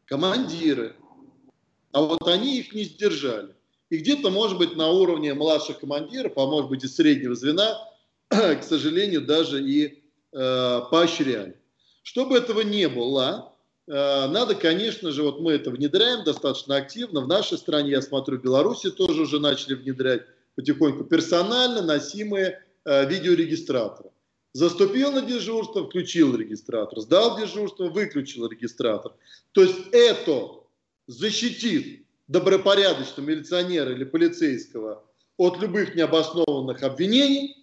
[0.05, 0.95] Командиры.
[1.91, 3.55] а вот они их не сдержали.
[3.89, 7.77] И где-то, может быть, на уровне младших командиров, а может быть и среднего звена,
[8.29, 10.03] к сожалению, даже и
[10.36, 11.58] э, поощряли.
[12.04, 13.54] Чтобы этого не было,
[13.88, 13.91] э,
[14.28, 17.21] надо, конечно же, вот мы это внедряем достаточно активно.
[17.21, 20.24] В нашей стране, я смотрю, в Беларуси тоже уже начали внедрять
[20.56, 24.10] потихоньку персонально носимые э, видеорегистраторы.
[24.54, 27.00] Заступил на дежурство, включил регистратор.
[27.00, 29.13] Сдал дежурство, выключил регистратор.
[29.52, 30.62] То есть это
[31.08, 35.04] защитит добропорядочного милиционера или полицейского
[35.38, 37.58] от любых необоснованных обвинений,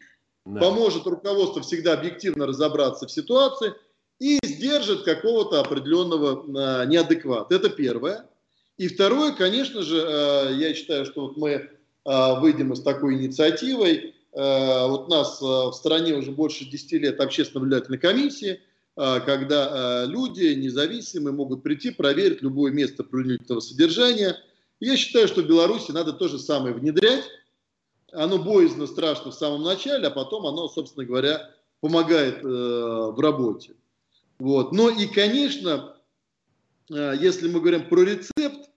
[0.45, 0.61] да.
[0.61, 3.75] поможет руководству всегда объективно разобраться в ситуации
[4.19, 7.55] и сдержит какого-то определенного а, неадеквата.
[7.55, 8.27] Это первое.
[8.79, 11.71] И второе, конечно же, а, я считаю, что вот мы
[12.05, 17.21] а, выйдем с такой инициативой, Э, вот нас э, в стране уже больше 10 лет
[17.21, 18.61] общественно-наблюдательной комиссии,
[18.97, 24.37] э, когда люди независимые могут прийти, проверить любое место принудительного содержания.
[24.81, 27.25] Я считаю, что в Беларуси надо то же самое внедрять.
[28.13, 33.75] Оно боязно, страшно в самом начале, а потом оно, собственно говоря, помогает в работе.
[34.39, 34.73] Вот.
[34.73, 35.97] Но и, конечно,
[36.89, 38.71] если мы говорим про рецепт,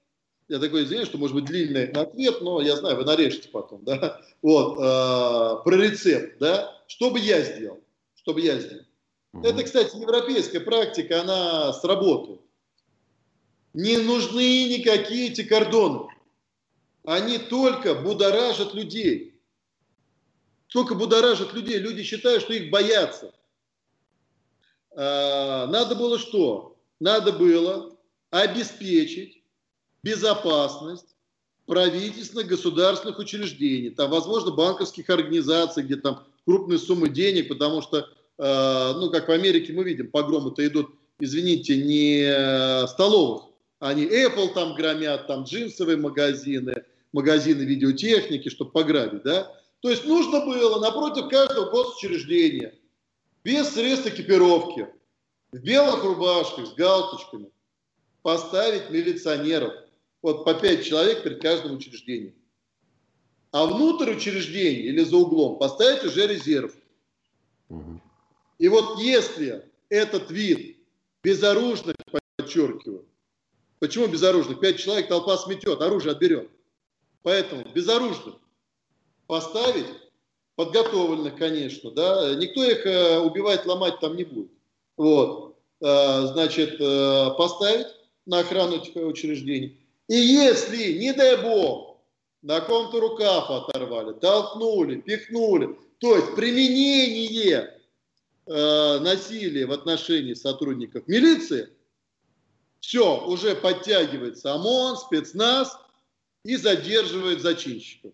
[0.47, 4.21] я такой извиняюсь, что может быть длинный ответ, но я знаю, вы нарежете потом, да,
[4.43, 7.79] вот, э, про рецепт, да, что бы я сделал,
[8.13, 8.85] что бы я сделал.
[9.33, 9.47] Угу.
[9.47, 12.41] Это, кстати, европейская практика, она сработает.
[13.73, 16.09] Не нужны никакие эти кордоны.
[17.05, 19.39] Они только будоражат людей.
[20.67, 21.77] Только будоражат людей.
[21.77, 23.33] Люди считают, что их боятся.
[24.91, 26.77] А, надо было что?
[26.99, 27.95] Надо было
[28.31, 29.43] обеспечить
[30.03, 31.15] безопасность
[31.65, 38.93] правительственных государственных учреждений, там, возможно, банковских организаций, где там крупные суммы денег, потому что, э,
[38.95, 43.45] ну, как в Америке мы видим, погромы-то идут, извините, не столовых,
[43.79, 46.83] они Apple там громят, там джинсовые магазины,
[47.15, 49.51] магазины видеотехники, чтобы пограбить, да.
[49.79, 52.75] То есть нужно было напротив каждого госучреждения,
[53.43, 54.87] без средств экипировки,
[55.51, 57.49] в белых рубашках с галстучками,
[58.21, 59.73] поставить милиционеров–
[60.25, 62.33] вот по 5 человек перед каждым учреждением.
[63.51, 66.75] А внутрь учреждения или за углом поставить уже резерв.
[68.57, 70.77] И вот если этот вид
[71.23, 71.95] безоружных,
[72.37, 73.05] подчеркиваю,
[73.77, 74.59] почему безоружных?
[74.59, 76.49] Пять человек толпа сметет, оружие отберет.
[77.25, 78.35] Поэтому безоружных
[79.25, 79.87] поставить,
[80.55, 84.51] подготовленных, конечно, да, никто их э, убивать, ломать там не будет.
[84.95, 87.87] Вот, э, значит, э, поставить
[88.27, 89.75] на охрану этих учреждений.
[90.07, 91.97] И если, не дай бог,
[92.43, 97.75] на ком-то рукав оторвали, толкнули, пихнули, то есть применение
[98.45, 101.69] э, насилия в отношении сотрудников милиции,
[102.81, 105.75] все, уже подтягивается ОМОН, спецназ
[106.45, 108.13] и задерживает зачинщиков.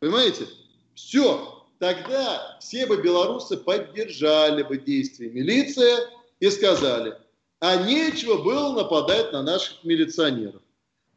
[0.00, 0.46] Понимаете?
[0.94, 1.64] Все.
[1.78, 5.94] Тогда все бы белорусы поддержали бы действия милиции
[6.40, 7.14] и сказали–
[7.60, 10.62] а нечего было нападать на наших милиционеров.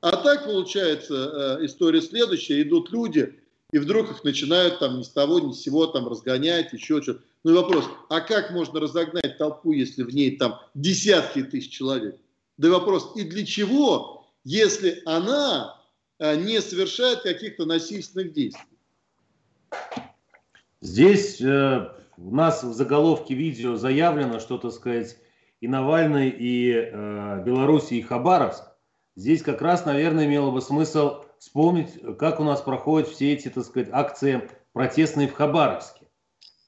[0.01, 3.37] А так получается э, история следующая, идут люди,
[3.71, 7.21] и вдруг их начинают там ни с того, ни с сего там разгонять, еще что-то.
[7.43, 12.17] Ну и вопрос, а как можно разогнать толпу, если в ней там десятки тысяч человек?
[12.57, 15.78] Да и вопрос, и для чего, если она
[16.19, 18.65] не совершает каких-то насильственных действий?
[20.81, 25.17] Здесь э, у нас в заголовке видео заявлено, что, так сказать,
[25.59, 28.63] и Навальный, и э, Беларусь, и Хабаровск,
[29.15, 33.65] здесь как раз, наверное, имело бы смысл вспомнить, как у нас проходят все эти, так
[33.65, 36.07] сказать, акции протестные в Хабаровске.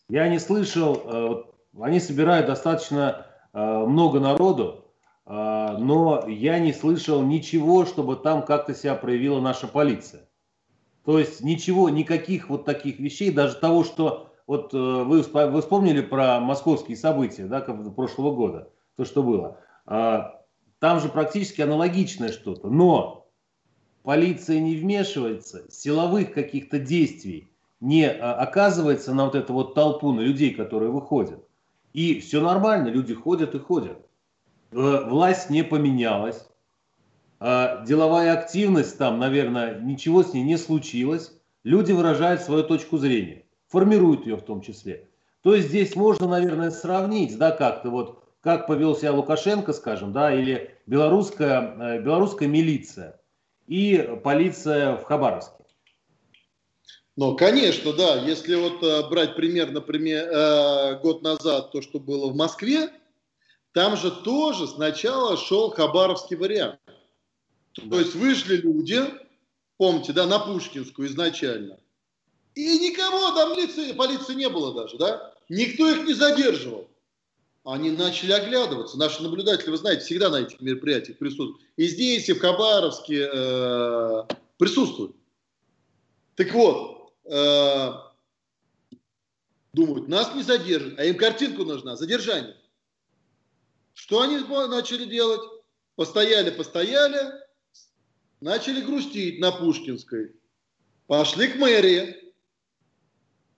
[0.09, 1.43] Я не слышал, э,
[1.81, 4.80] они собирают достаточно э, много народу, э,
[5.33, 10.27] но я не слышал ничего, чтобы там как-то себя проявила наша полиция.
[11.05, 16.01] То есть ничего, никаких вот таких вещей, даже того, что вот э, вы, вы вспомнили
[16.01, 19.57] про московские события да, прошлого года то, что было.
[19.85, 20.41] А,
[20.79, 22.69] там же практически аналогичное что-то.
[22.69, 23.27] Но
[24.03, 30.19] полиция не вмешивается, силовых каких-то действий не а, оказывается на вот эту вот толпу, на
[30.19, 31.47] людей, которые выходят.
[31.93, 34.05] И все нормально, люди ходят и ходят.
[34.71, 36.45] Э, власть не поменялась.
[37.39, 41.33] А, деловая активность там, наверное, ничего с ней не случилось.
[41.63, 45.09] Люди выражают свою точку зрения, формируют ее в том числе.
[45.41, 50.33] То есть здесь можно, наверное, сравнить, да, как-то вот как повел себя Лукашенко, скажем, да,
[50.33, 53.19] или белорусская, э, белорусская милиция
[53.67, 55.63] и полиция в Хабаровске.
[57.17, 58.15] Ну, конечно, да.
[58.21, 62.89] Если вот э, брать пример, например, э, год назад, то, что было в Москве,
[63.73, 66.79] там же тоже сначала шел хабаровский вариант.
[67.73, 69.01] То есть вышли люди,
[69.77, 71.79] помните, да, на Пушкинскую изначально,
[72.53, 75.33] и никого там полиции, полиции не было даже, да?
[75.47, 76.89] Никто их не задерживал.
[77.63, 78.97] Они начали оглядываться.
[78.97, 81.61] Наши наблюдатели, вы знаете, всегда на этих мероприятиях присутствуют.
[81.77, 84.23] И здесь, и в Хабаровске э,
[84.57, 85.15] присутствуют.
[86.35, 87.91] Так вот, э,
[89.73, 92.55] думают, нас не задержат, а им картинку нужна, задержание.
[93.93, 95.41] Что они начали делать?
[95.95, 97.33] Постояли, постояли,
[98.39, 100.33] начали грустить на Пушкинской.
[101.07, 102.33] Пошли к мэрии,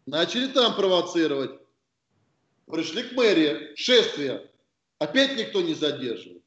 [0.06, 1.52] начали там провоцировать.
[2.66, 4.50] Пришли к мэрии, шествие.
[5.00, 6.44] Опять никто не задерживает.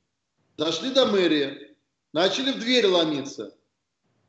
[0.57, 1.76] Дошли до мэрии,
[2.12, 3.55] начали в дверь ломиться.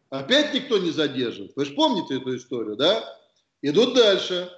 [0.09, 1.53] Опять никто не задерживает.
[1.55, 3.17] Вы же помните эту историю, да?
[3.61, 4.51] Идут дальше.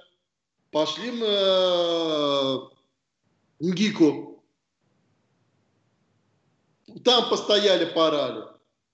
[0.70, 2.70] Пошли мы э, в
[3.60, 4.29] МГИКу.
[7.04, 8.44] Там постояли, порали.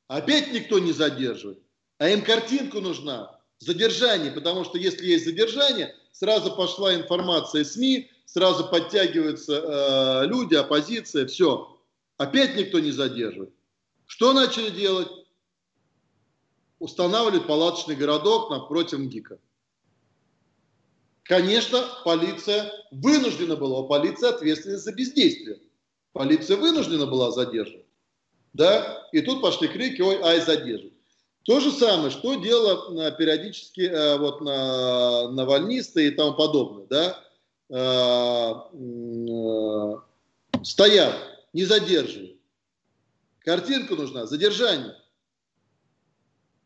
[0.08, 1.60] Опять никто не задерживает.
[1.98, 3.40] А им картинку нужна.
[3.58, 4.30] Задержание.
[4.30, 11.78] Потому что если есть задержание, сразу пошла информация СМИ, сразу подтягиваются э, люди, оппозиция, все.
[12.18, 13.52] Опять никто не задерживает.
[14.06, 15.08] Что начали делать?
[16.78, 19.38] Устанавливать палаточный городок напротив МГИКа.
[21.22, 25.60] Конечно, полиция вынуждена была, полиция ответственна за бездействие.
[26.12, 27.85] Полиция вынуждена была задерживать.
[28.56, 29.06] Да?
[29.12, 30.94] И тут пошли крики, ой, ай, задерживать.
[31.44, 36.86] То же самое, что дело э, периодически э, вот на навальнисты и тому подобное.
[36.86, 37.22] Да?
[37.68, 38.54] Э,
[40.64, 41.14] стоят,
[41.52, 42.36] не задерживают.
[43.40, 44.96] Картинка нужна, задержание.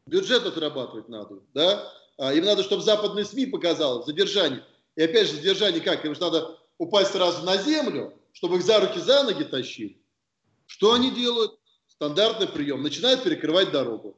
[0.06, 1.92] Бюджет отрабатывать надо, да?
[2.16, 4.64] А им надо, чтобы западные СМИ показало задержание.
[4.96, 6.04] И опять же, задержание как?
[6.04, 10.00] Им же надо упасть сразу на землю, чтобы их за руки, за ноги тащили.
[10.66, 11.59] Что они делают?
[12.00, 12.82] Стандартный прием.
[12.82, 14.16] Начинают перекрывать дорогу.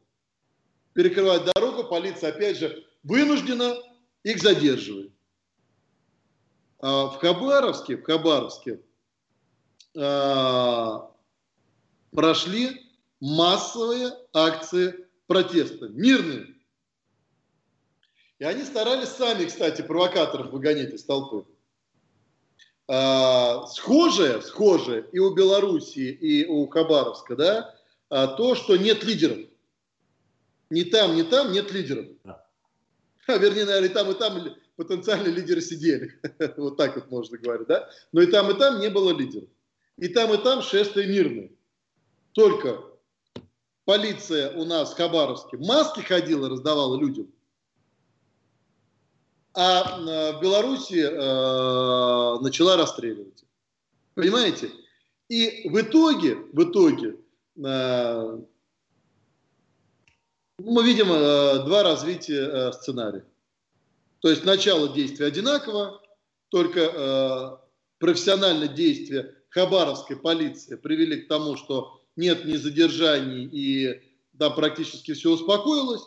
[0.93, 3.74] Перекрывать дорогу, полиция опять же вынуждена
[4.22, 5.11] их задерживать.
[6.78, 8.80] А, в Хабаровске, в Хабаровске
[9.99, 11.11] а,
[12.12, 16.55] прошли массовые акции протеста, мирные.
[18.39, 21.51] И они старались сами, кстати, провокаторов выгонять из толпы.
[22.95, 27.74] А, схожее, схожее и у Белоруссии, и у Хабаровска, да,
[28.11, 29.38] то, что нет лидеров.
[30.68, 32.09] Ни там, ни там нет лидеров.
[33.26, 36.20] А, вернее, наверное, и там, и там потенциальные лидеры сидели.
[36.59, 37.88] вот так вот можно говорить, да?
[38.12, 39.49] Но и там, и там не было лидеров.
[39.97, 41.51] И там, и там шествие мирное.
[42.32, 42.78] Только
[43.86, 47.32] полиция у нас в Хабаровске маски ходила, раздавала людям.
[49.55, 53.44] А в Беларуси э, начала расстреливать.
[54.14, 54.70] Понимаете?
[55.28, 57.16] И в итоге, в итоге
[57.57, 58.38] э,
[60.59, 63.24] мы видим э, два развития э, сценария.
[64.20, 66.00] То есть начало действия одинаково,
[66.48, 67.57] только э,
[67.98, 74.00] профессиональное действие хабаровской полиции привели к тому, что нет ни задержаний и
[74.38, 76.03] там практически все успокоилось.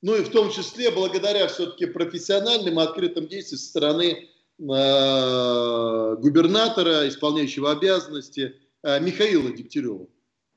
[0.00, 4.18] Ну и в том числе благодаря все-таки профессиональным и открытым действиям со стороны э,
[4.58, 10.06] губернатора, исполняющего обязанности э, Михаила Дегтярева,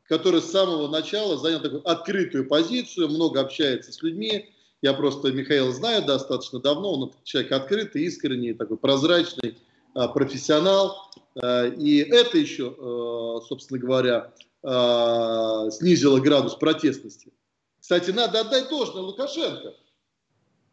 [0.03, 5.71] который с самого начала занял такую открытую позицию, много общается с людьми, я просто Михаила
[5.71, 9.57] знаю достаточно давно, он человек открытый, искренний, такой прозрачный,
[9.93, 11.09] а, профессионал.
[11.77, 12.75] И это еще,
[13.47, 14.33] собственно говоря,
[15.71, 17.31] снизило градус протестности.
[17.81, 19.73] Кстати, надо отдать должное Лукашенко.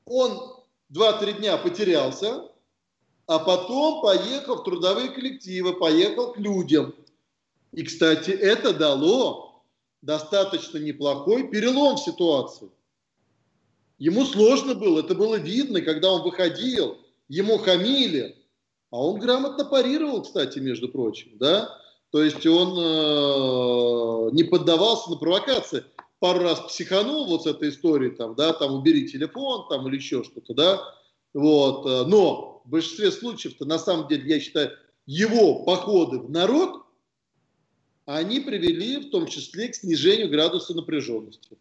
[0.04, 2.44] Он 2-3 дня потерялся,
[3.26, 6.94] а потом поехал в трудовые коллективы, поехал к людям.
[7.72, 9.64] И, кстати, это дало
[10.02, 12.70] достаточно неплохой перелом в ситуации.
[13.98, 16.98] Ему сложно было, это было видно, когда он выходил,
[17.28, 18.36] ему хамили,
[18.90, 21.76] а он грамотно парировал, кстати, между прочим, да,
[22.11, 25.84] то есть он э, не поддавался на провокации.
[26.20, 30.24] Пару раз психанул вот с этой историей, там, да, там, убери телефон, там, или еще
[30.24, 30.80] что-то, да,
[31.32, 34.72] вот, э, но в большинстве случаев-то, на самом деле, я считаю,
[35.06, 36.84] его походы в народ,
[38.04, 41.58] они привели в том числе к снижению градуса напряженности.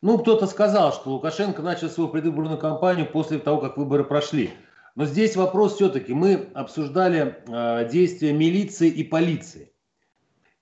[0.00, 4.50] Ну, кто-то сказал, что Лукашенко начал свою предвыборную кампанию после того, как выборы прошли.
[4.94, 6.12] Но здесь вопрос все-таки.
[6.12, 9.71] Мы обсуждали э, действия милиции и полиции.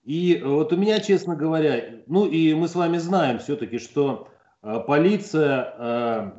[0.04, 4.28] И вот у меня, честно говоря, ну и мы с вами знаем все-таки, что
[4.62, 6.30] э, полиция, э,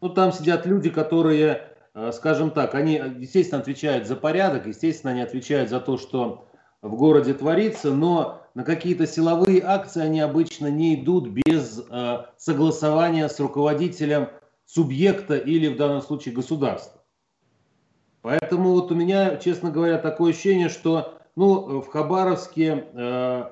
[0.00, 5.22] ну там сидят люди, которые, э, скажем так, они, естественно, отвечают за порядок, естественно, они
[5.22, 6.48] отвечают за то, что
[6.82, 13.28] в городе творится, но на какие-то силовые акции они обычно не идут без э, согласования
[13.28, 14.28] с руководителем
[14.64, 17.02] субъекта или в данном случае государства.
[18.22, 23.44] Поэтому вот у меня, честно говоря, такое ощущение, что ну, в Хабаровске э,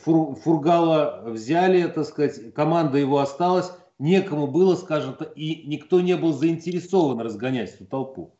[0.00, 6.14] Фур, Фургала взяли, так сказать, команда его осталась, некому было, скажем так, и никто не
[6.14, 8.36] был заинтересован разгонять эту толпу.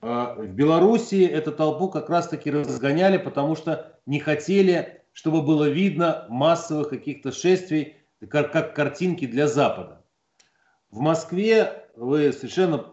[0.00, 6.24] А, в Белоруссии эту толпу как раз-таки разгоняли, потому что не хотели, чтобы было видно
[6.30, 7.96] массовых каких-то шествий,
[8.30, 10.02] как, как картинки для Запада.
[10.90, 12.86] В Москве вы совершенно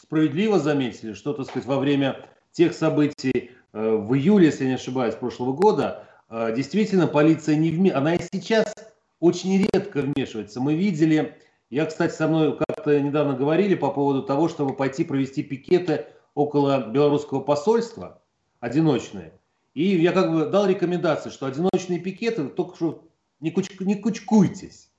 [0.00, 4.74] справедливо заметили, что, так сказать, во время тех событий э, в июле, если я не
[4.76, 7.98] ошибаюсь, прошлого года, э, действительно полиция не вмешивается.
[7.98, 8.72] Она и сейчас
[9.18, 10.60] очень редко вмешивается.
[10.60, 11.36] Мы видели,
[11.70, 16.88] я, кстати, со мной как-то недавно говорили по поводу того, чтобы пойти провести пикеты около
[16.88, 18.22] белорусского посольства,
[18.60, 19.32] одиночные.
[19.74, 23.04] И я как бы дал рекомендации, что одиночные пикеты, только что
[23.40, 24.90] не, куч, не кучкуйтесь.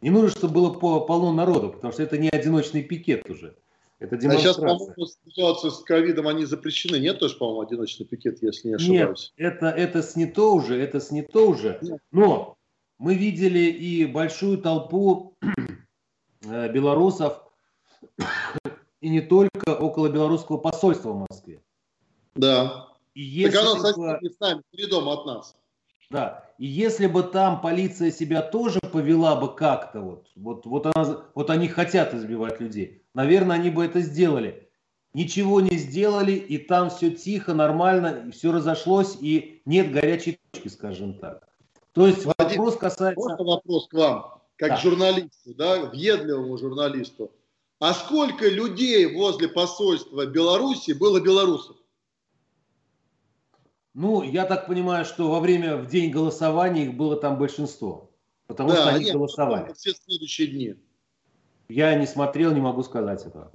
[0.00, 0.70] Не нужно, чтобы было
[1.00, 3.56] полно народу, потому что это не одиночный пикет уже.
[4.04, 4.50] Это демонстрация.
[4.50, 6.96] А сейчас, по-моему, ситуация с ковидом, они запрещены.
[6.96, 9.32] Нет тоже, по-моему, одиночный пикет, если не ошибаюсь.
[9.36, 11.80] Нет, это, это снято уже, это снято уже.
[12.10, 12.56] Но
[12.98, 15.36] мы видели и большую толпу
[16.42, 17.50] э, белорусов,
[19.00, 21.62] и не только около белорусского посольства в Москве.
[22.34, 22.88] Да.
[23.14, 25.56] И если так оно бы, с нами, передом от нас.
[26.10, 26.44] Да.
[26.58, 31.50] И если бы там полиция себя тоже повела бы как-то, вот, вот, вот, она, вот
[31.50, 34.68] они хотят избивать людей, наверное, они бы это сделали.
[35.14, 41.14] Ничего не сделали, и там все тихо, нормально, все разошлось, и нет горячей точки, скажем
[41.14, 41.48] так.
[41.92, 43.20] То есть Владимир, вопрос касается...
[43.20, 44.76] Просто вопрос к вам, как да.
[44.78, 47.30] журналисту, да, въедливому журналисту.
[47.78, 51.76] А сколько людей возле посольства Беларуси было белорусов?
[53.94, 58.10] Ну, я так понимаю, что во время, в день голосования их было там большинство.
[58.46, 59.72] Потому да, что они нет, голосовали.
[59.74, 60.74] Все следующие дни.
[61.68, 63.50] Я не смотрел, не могу сказать этого.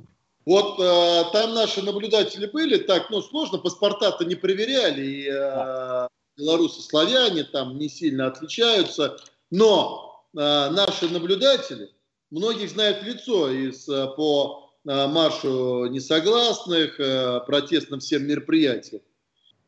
[0.45, 6.81] Вот э, там наши наблюдатели были, так, ну, сложно, паспорта-то не проверяли, и э, белорусы,
[6.81, 9.17] славяне там не сильно отличаются,
[9.51, 11.91] но э, наши наблюдатели,
[12.31, 19.03] многих знают лицо из, э, по э, маршу несогласных, э, протестным всем мероприятиям.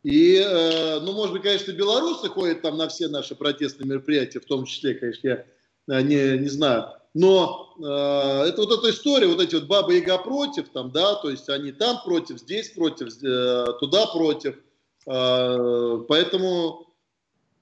[0.03, 4.45] И, э, ну, может быть, конечно, белорусы ходят там на все наши протестные мероприятия, в
[4.45, 5.45] том числе, конечно, я
[5.87, 6.87] э, не, не знаю.
[7.13, 11.29] Но э, это вот эта история, вот эти вот бабы Яга против, там, да, то
[11.29, 14.55] есть они там против, здесь против, э, туда против–
[15.07, 16.87] а, поэтому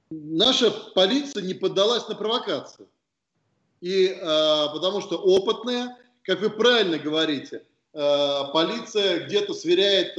[0.10, 2.88] наша полиция не поддалась на провокацию.
[3.82, 7.64] И а, потому что опытная, как вы правильно говорите,
[7.94, 10.16] а, полиция где-то сверяет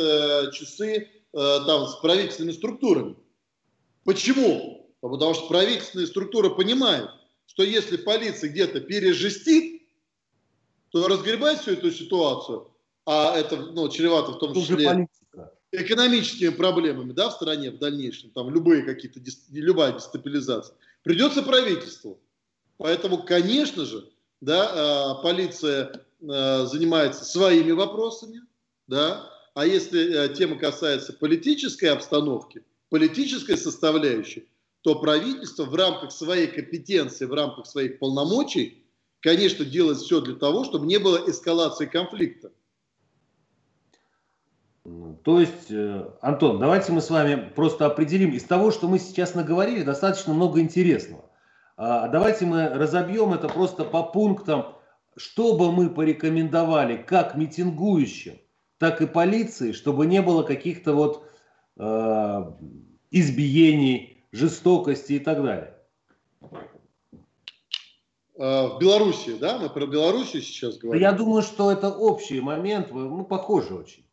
[0.53, 3.16] часы там, с правительственными структурами.
[4.05, 4.91] Почему?
[5.01, 7.11] Потому что правительственные структуры понимают,
[7.47, 9.83] что если полиция где-то пережестит,
[10.91, 12.70] то разгребать всю эту ситуацию,
[13.07, 15.09] а это ну, чревато в том числе
[15.72, 19.20] экономическими проблемами да, в стране в дальнейшем, там любые какие-то,
[19.53, 22.18] любая дестабилизация, придется правительству.
[22.76, 24.09] Поэтому, конечно же,
[24.41, 28.43] да, а, полиция а, занимается своими вопросами,
[28.87, 34.48] да, а если а, тема касается политической обстановки, политической составляющей,
[34.82, 38.84] то правительство в рамках своей компетенции, в рамках своих полномочий,
[39.20, 42.53] конечно, делает все для того, чтобы не было эскалации конфликта.
[45.24, 48.32] То есть, э, Антон, давайте мы с вами просто определим.
[48.32, 51.30] Из того, что мы сейчас наговорили, достаточно много интересного.
[51.76, 54.74] А давайте мы разобьем это просто по пунктам,
[55.16, 58.38] что бы мы порекомендовали как митингующим,
[58.81, 61.28] так и полиции, чтобы не было каких-то вот
[61.76, 62.53] э,
[63.11, 65.76] избиений, жестокости и так далее.
[68.39, 69.59] А, в Беларуси, да?
[69.59, 71.03] Мы про Белоруссию сейчас говорим.
[71.03, 74.07] Я думаю, что это общий момент, мы похожи очень.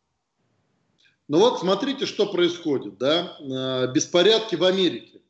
[1.28, 2.98] Ну вот смотрите, что происходит.
[2.98, 3.38] Да?
[3.40, 5.22] Э, беспорядки в Америке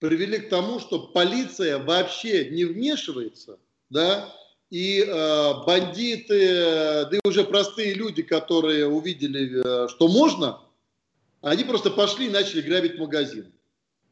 [0.00, 3.60] привели к тому, что полиция вообще не вмешивается,
[3.90, 4.34] да,
[4.72, 10.62] и э, бандиты, да и уже простые люди, которые увидели, э, что можно,
[11.42, 13.52] они просто пошли и начали грабить магазин.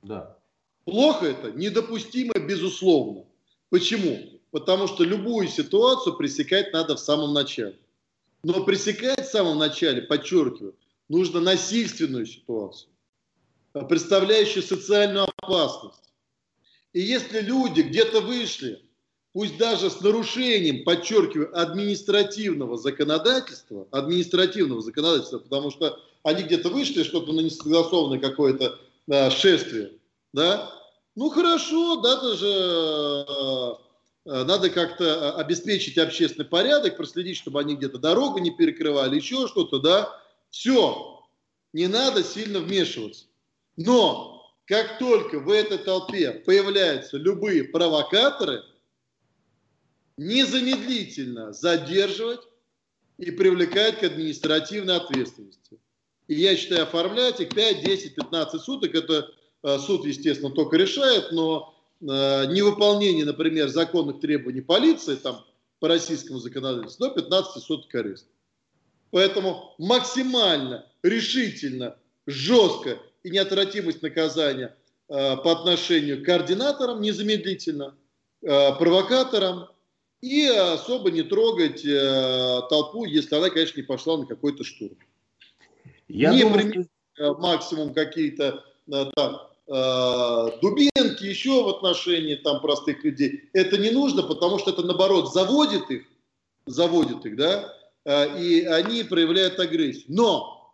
[0.03, 0.37] Да.
[0.85, 1.53] Плохо это?
[1.53, 3.25] Недопустимо, безусловно.
[3.71, 4.39] Почему?
[4.51, 7.79] Потому что любую ситуацию пресекать надо в самом начале.
[8.43, 10.77] Но пресекать в самом начале, подчеркиваю,
[11.09, 12.91] нужно насильственную ситуацию,
[13.89, 16.13] представляющую социальную опасность.
[16.93, 18.85] И если люди где-то вышли,
[19.33, 27.33] пусть даже с нарушением, подчеркиваю, административного законодательства, административного законодательства, потому что они где-то вышли, что-то
[27.33, 29.93] на несогласованное какое-то да, шествие,
[30.33, 30.73] да,
[31.17, 33.75] Ну хорошо, да, же э,
[34.27, 39.49] э, надо как-то э, обеспечить общественный порядок, проследить, чтобы они где-то дорогу не перекрывали, еще
[39.49, 40.21] что-то, да.
[40.51, 41.21] Все,
[41.73, 43.27] не надо сильно вмешиваться.
[43.77, 48.63] Но как только в этой толпе появляются любые провокаторы,
[50.21, 52.43] незамедлительно задерживать
[53.17, 55.79] и привлекать к административной ответственности.
[56.29, 59.31] И я считаю, оформлять их 5, 10, 15 суток, это
[59.63, 62.05] э, суд, естественно, только решает, но э,
[62.53, 65.43] невыполнение, например, законных требований полиции, там,
[65.79, 68.29] по российскому законодательству, до 15 суток ареста.
[69.11, 71.97] Поэтому максимально, решительно,
[72.27, 74.77] жестко и неотвратимость наказания
[75.09, 77.97] э, по отношению к координаторам незамедлительно,
[78.43, 79.69] провокаторам
[80.21, 84.97] и особо не трогать э, толпу, если она, конечно, не пошла на какой-то штурм.
[86.09, 87.35] Я не думаю, что...
[87.37, 93.49] максимум какие-то э, там э, дубинки еще в отношении там простых людей.
[93.53, 96.05] Это не нужно, потому что это наоборот заводит их,
[96.67, 100.05] заводит их, да, э, и они проявляют агрессию.
[100.09, 100.73] Но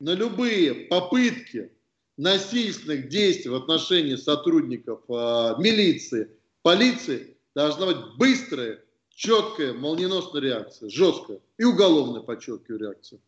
[0.00, 1.72] на любые попытки
[2.18, 6.28] насильственных действий в отношении сотрудников э, милиции,
[6.62, 13.20] полиции должна быть быстрая, четкая, молниеносная реакция, жесткая и уголовная, подчеркиваю, реакция.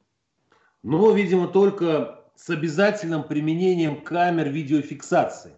[0.82, 5.54] Но, видимо, только с обязательным применением камер видеофиксации.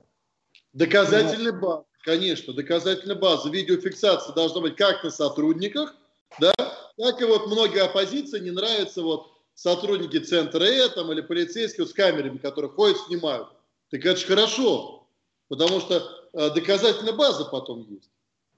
[0.72, 5.94] Доказательная база, конечно, доказательная база видеофиксации должна быть как на сотрудниках,
[6.38, 6.52] да,
[6.96, 11.94] так и вот многие оппозиции не нравятся вот сотрудники центра Э там, или полицейские с
[11.94, 13.48] камерами, которые ходят, снимают.
[13.90, 15.08] Так это же хорошо,
[15.48, 16.02] потому что
[16.32, 18.10] э, доказательная база потом есть.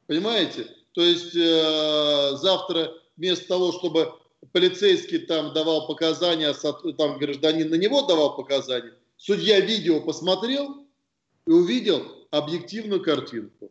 [0.09, 0.67] Понимаете?
[0.93, 4.15] То есть э, завтра вместо того, чтобы
[4.53, 6.55] полицейский там давал показания,
[6.97, 10.87] там гражданин на него давал показания, судья видео посмотрел
[11.47, 13.71] и увидел объективную картинку.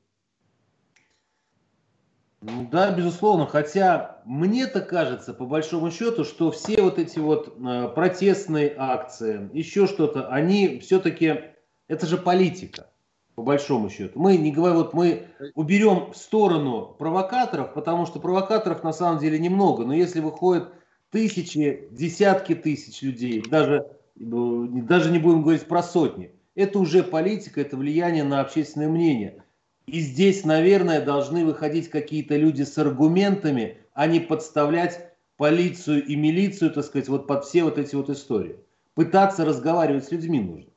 [2.41, 7.89] Ну да, безусловно, хотя мне-то кажется, по большому счету, что все вот эти вот э,
[7.95, 11.55] протестные акции, еще что-то, они все-таки,
[11.87, 12.91] это же политика,
[13.37, 14.19] по большому счету.
[14.19, 19.37] Мы не говорим, вот мы уберем в сторону провокаторов, потому что провокаторов на самом деле
[19.37, 20.73] немного, но если выходят
[21.11, 23.85] тысячи, десятки тысяч людей, даже,
[24.15, 29.43] даже не будем говорить про сотни, это уже политика, это влияние на общественное мнение.
[29.85, 36.71] И здесь, наверное, должны выходить какие-то люди с аргументами, а не подставлять полицию и милицию,
[36.71, 38.55] так сказать, вот под все вот эти вот истории.
[38.95, 40.71] Пытаться разговаривать с людьми нужно.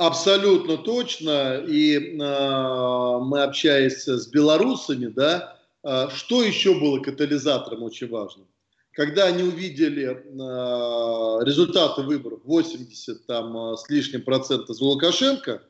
[0.00, 1.62] Абсолютно точно.
[1.68, 8.46] И э, мы общаясь с белорусами, да, э, что еще было катализатором очень важным?
[8.92, 15.62] Когда они увидели э, результаты выборов 80 там, с лишним процентов за Лукашенко,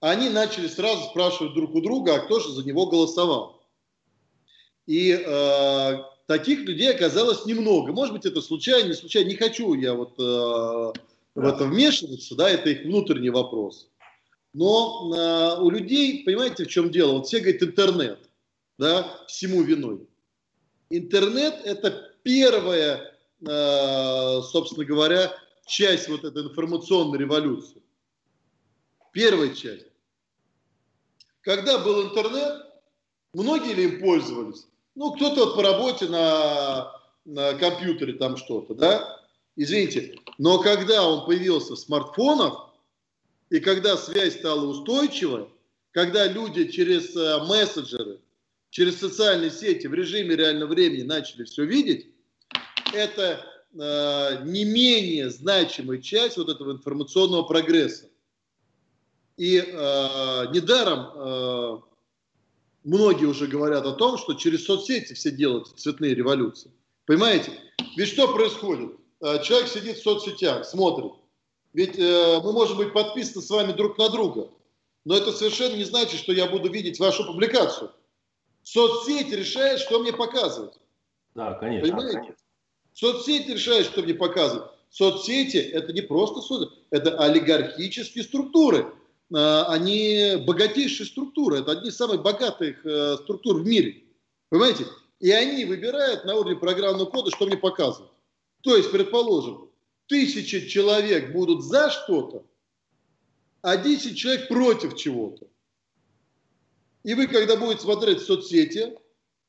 [0.00, 3.62] они начали сразу спрашивать друг у друга, а кто же за него голосовал.
[4.84, 5.92] И э,
[6.26, 7.94] таких людей оказалось немного.
[7.94, 9.28] Может быть, это случайно, не случайно.
[9.28, 10.92] Не хочу я вот э,
[11.34, 13.90] в это вмешиваться, да, это их внутренний вопрос.
[14.52, 17.14] Но э, у людей, понимаете, в чем дело?
[17.14, 18.30] Вот все говорят интернет,
[18.78, 20.06] да, всему виной.
[20.90, 25.32] Интернет– это первая, э, собственно говоря,
[25.66, 27.82] часть вот этой информационной революции.
[29.12, 29.86] Первая часть.
[31.40, 32.62] Когда был интернет,
[33.32, 34.66] многие ли им пользовались?
[34.94, 36.92] Ну, кто-то вот по работе на,
[37.24, 39.23] на компьютере там что-то, да?
[39.56, 42.70] Извините, но когда он появился в смартфонах,
[43.50, 45.48] и когда связь стала устойчивой,
[45.92, 48.20] когда люди через э, мессенджеры,
[48.70, 52.08] через социальные сети в режиме реального времени начали все видеть,
[52.92, 58.08] это э, не менее значимая часть вот этого информационного прогресса.
[59.36, 59.62] И э,
[60.52, 61.80] недаром э,
[62.82, 66.72] многие уже говорят о том, что через соцсети все делают цветные революции.
[67.06, 67.52] Понимаете?
[67.96, 68.92] Ведь что происходит?
[69.20, 71.12] Э, человек сидит в соцсетях, смотрит.
[71.72, 74.50] Ведь э, мы можем быть подписаны с вами друг на друга.
[75.04, 77.90] Но это совершенно не значит, что я буду видеть вашу публикацию.
[78.62, 80.74] Соцсеть решает, что мне показывать.
[81.34, 81.88] Да, конечно.
[81.88, 82.34] Понимаете?
[82.94, 84.70] Соцсеть решает, что мне показывать.
[84.88, 88.92] Соцсети– это не просто соцсети, это олигархические структуры
[89.32, 94.02] а, они богатейшие структуры, это одни из самых богатых э, структур в мире.
[94.50, 94.86] Понимаете?
[95.20, 98.12] И они выбирают на уровне программного кода, что мне показывают.
[98.64, 99.70] То есть, предположим,
[100.06, 102.44] тысячи человек будут за что-то,
[103.60, 105.46] а 10 человек против чего-то.
[107.02, 108.98] И вы, когда будете смотреть в соцсети,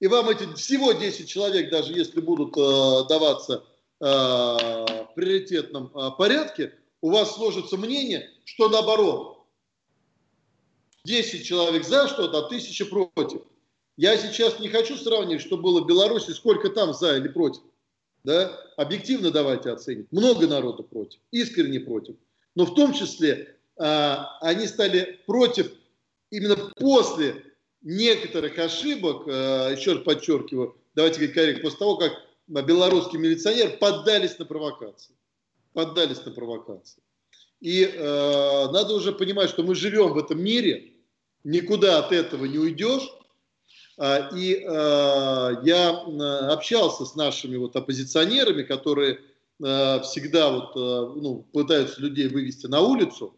[0.01, 3.63] и вам эти всего 10 человек, даже если будут э, даваться
[4.01, 9.45] э, в приоритетном э, порядке, у вас сложится мнение, что наоборот,
[11.05, 13.43] 10 человек за что-то, а тысяча против.
[13.95, 17.61] Я сейчас не хочу сравнивать, что было в Беларуси, сколько там за или против.
[18.25, 18.59] Да?
[18.75, 20.11] Объективно давайте оценить.
[20.11, 22.15] Много народа против, искренне против.
[22.55, 25.71] Но в том числе а, они стали против
[26.31, 27.43] именно после
[27.83, 32.13] некоторых ошибок, а, еще раз подчеркиваю, давайте говорить корректно, после того, как
[32.47, 35.13] белорусский милиционер поддались на провокации.
[35.73, 37.03] Поддались на провокации.
[37.59, 40.93] И э, надо уже понимать, что мы живем в этом мире,
[41.43, 43.09] никуда от этого не уйдешь.
[43.97, 45.89] А, и э, я
[46.51, 49.21] общался с нашими вот оппозиционерами, которые
[49.57, 53.37] всегда вот, ну, пытаются людей вывести на улицу.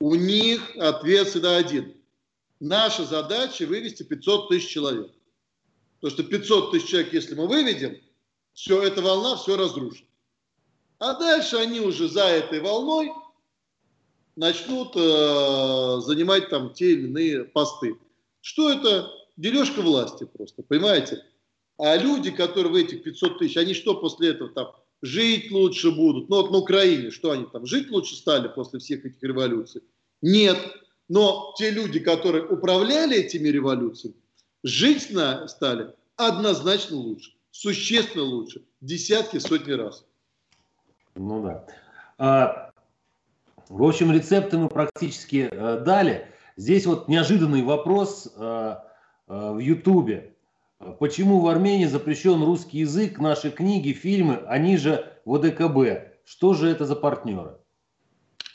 [0.00, 1.94] У них ответ всегда один.
[2.58, 5.12] Наша задача вывести 500 тысяч человек.
[6.00, 7.96] Потому что 500 тысяч человек, если мы выведем,
[8.54, 10.06] все, эта волна все разрушит.
[10.98, 13.12] А дальше они уже за этой волной
[14.34, 17.98] начнут э, занимать там те или иные посты.
[18.40, 19.10] Что это?
[19.36, 21.22] Дележка власти просто, понимаете?
[21.78, 24.72] А люди, которые в этих 500 тысяч, они что после этого там
[25.02, 26.28] жить лучше будут?
[26.28, 29.82] Ну вот на Украине, что они там, жить лучше стали после всех этих революций?
[30.22, 30.58] Нет.
[31.08, 34.16] Но те люди, которые управляли этими революциями,
[34.64, 40.04] жить стали однозначно лучше, существенно лучше, десятки, сотни раз.
[41.14, 41.66] Ну да.
[42.18, 42.70] А,
[43.68, 46.28] в общем, рецепты мы практически э, дали.
[46.56, 48.76] Здесь вот неожиданный вопрос э,
[49.26, 50.34] в Ютубе.
[50.98, 56.16] Почему в Армении запрещен русский язык, наши книги, фильмы, они же в ОДКБ?
[56.24, 57.56] Что же это за партнеры?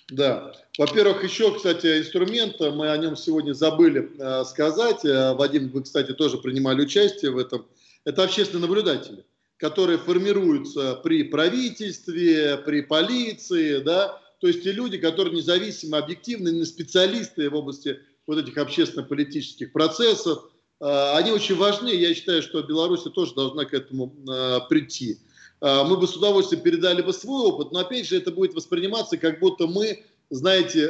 [0.09, 0.53] Да.
[0.77, 5.05] Во-первых, еще, кстати, инструмент, мы о нем сегодня забыли э, сказать.
[5.05, 7.65] Э, Вадим, вы, кстати, тоже принимали участие в этом.
[8.03, 9.23] Это общественные наблюдатели,
[9.57, 17.49] которые формируются при правительстве, при полиции, да, то есть те люди, которые независимо, объективны, специалисты
[17.49, 21.89] в области вот этих общественно-политических процессов, э, они очень важны.
[21.89, 25.19] Я считаю, что Беларусь тоже должна к этому э, прийти.
[25.61, 29.17] Э, мы бы с удовольствием передали бы свой опыт, но опять же это будет восприниматься,
[29.17, 30.87] как будто мы, знаете,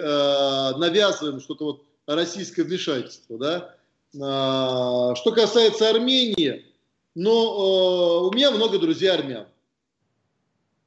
[0.77, 3.37] навязываем что-то вот российское вмешательство.
[3.37, 3.75] Да?
[4.13, 6.65] Что касается Армении,
[7.15, 9.47] но у меня много друзей армян.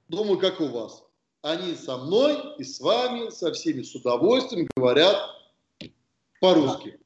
[0.08, 1.04] Думаю, как у вас
[1.44, 5.14] они со мной и с вами, со всеми с удовольствием говорят
[6.40, 6.98] по-русски.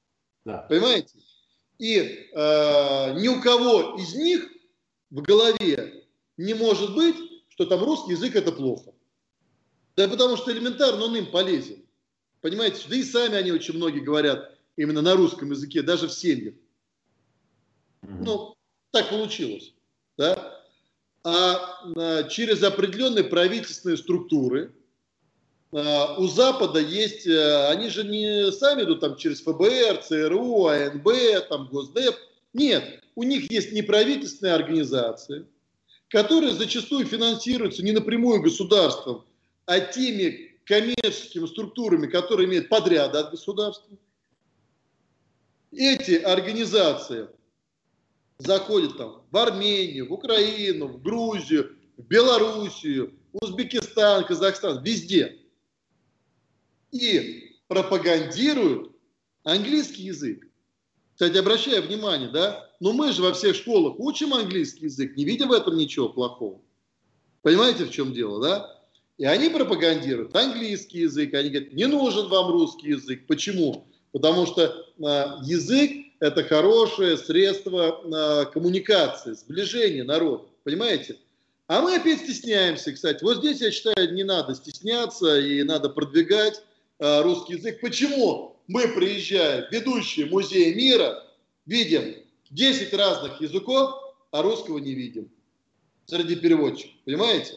[0.44, 0.58] Да.
[0.68, 1.18] Понимаете?
[1.78, 4.48] И э, ни у кого из них
[5.10, 6.04] в голове
[6.36, 7.16] не может быть,
[7.48, 8.92] что там русский язык это плохо.
[9.96, 11.82] Да потому что элементарно он им полезен.
[12.40, 12.84] Понимаете?
[12.88, 16.54] Да и сами они очень многие говорят именно на русском языке, даже в семьях.
[18.02, 18.54] Ну,
[18.92, 19.74] так получилось.
[20.16, 20.58] Да?
[21.24, 24.72] а через определенные правительственные структуры.
[25.72, 31.08] А, у Запада есть, э, они же не сами идут там через ФБР, ЦРУ, АНБ,
[31.48, 32.16] там Госдеп.
[32.54, 35.46] Нет, у них есть неправительственные организации,
[36.08, 39.24] которые зачастую финансируются не напрямую государством,
[39.66, 43.96] а теми коммерческими структурами, которые имеют подряды от государства.
[45.70, 47.28] Эти организации
[48.38, 55.36] заходит там в Армению, в Украину, в Грузию, в Белоруссию, Узбекистан, Казахстан, везде.
[56.90, 58.92] И пропагандируют
[59.44, 60.46] английский язык.
[61.14, 65.48] Кстати, обращаю внимание, да, но мы же во всех школах учим английский язык, не видим
[65.48, 66.60] в этом ничего плохого.
[67.42, 68.78] Понимаете, в чем дело, да?
[69.16, 73.26] И они пропагандируют английский язык, они говорят, не нужен вам русский язык.
[73.26, 73.88] Почему?
[74.12, 75.02] Потому что э,
[75.42, 80.44] язык– это хорошее средство э, коммуникации, сближения народа.
[80.62, 81.16] Понимаете?
[81.66, 83.22] А мы опять стесняемся, кстати.
[83.24, 86.62] Вот здесь, я считаю, не надо стесняться и надо продвигать
[86.98, 87.80] русский язык.
[87.80, 91.24] Почему мы, приезжаем в ведущие музеи мира,
[91.66, 92.14] видим
[92.50, 93.94] 10 разных языков,
[94.30, 95.30] а русского не видим
[96.06, 96.94] среди переводчиков.
[97.04, 97.54] Понимаете?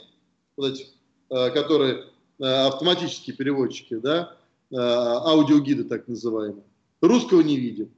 [0.57, 0.87] Вот эти,
[1.29, 2.05] э, которые
[2.39, 4.37] э, автоматические переводчики, да?
[4.71, 6.63] Э, аудиогиды так называемые.
[7.01, 7.91] Русского не видим.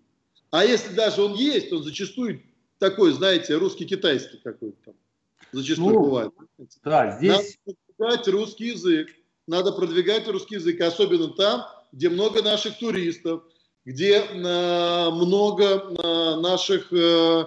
[0.52, 2.42] А если даже он есть, он зачастую
[2.78, 4.94] такой, знаете, русский-китайский какой-то там.
[5.52, 6.34] Зачастую ну, бывает.
[6.84, 7.60] Да, здесь...
[8.00, 9.10] Надо русский язык.
[9.48, 13.44] Надо продвигать русский язык, особенно там, где много наших туристов,
[13.86, 17.46] где э, много э, наших э,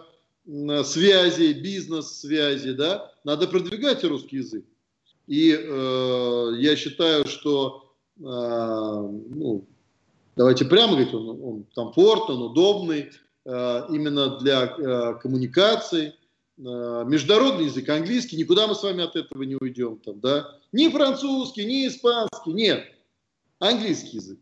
[0.85, 4.65] связей, бизнес-связей, да, надо продвигать русский язык.
[5.27, 7.87] И э, я считаю, что
[8.25, 9.67] а, ну,
[10.37, 13.11] давайте прямо говорить, он, он комфортный, он удобный,
[13.45, 16.15] а, именно для а, коммуникаций.
[16.59, 19.99] Международный язык, английский, никуда мы с вами от этого не уйдем.
[19.99, 20.59] Там, да?
[20.77, 22.85] Ни французский, ни испанский, нет.
[23.61, 24.39] Английский язык.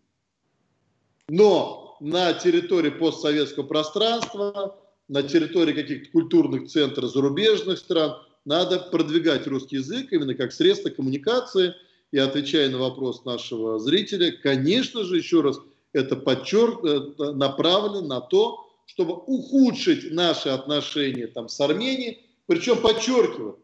[1.29, 4.77] Но на территории постсоветского пространства,
[5.07, 11.73] на территории каких-то культурных центров зарубежных стран надо продвигать русский язык именно как средство коммуникации.
[12.11, 15.61] И отвечая на вопрос нашего зрителя, конечно же, еще раз,
[15.93, 22.27] это подчерк, э, направлено на то, чтобы ухудшить наши отношения там, с Арменией.
[22.47, 23.61] Причем подчеркиваю,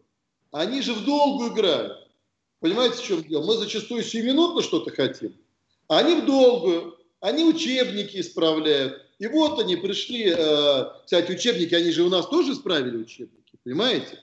[0.52, 2.09] они же в долгу играют.
[2.60, 3.44] Понимаете, в чем дело?
[3.44, 5.34] Мы зачастую сиюминутно что-то хотим,
[5.88, 9.02] а они в долгую, они учебники исправляют.
[9.18, 14.18] И вот они пришли, э, кстати, учебники, они же у нас тоже исправили учебники, понимаете?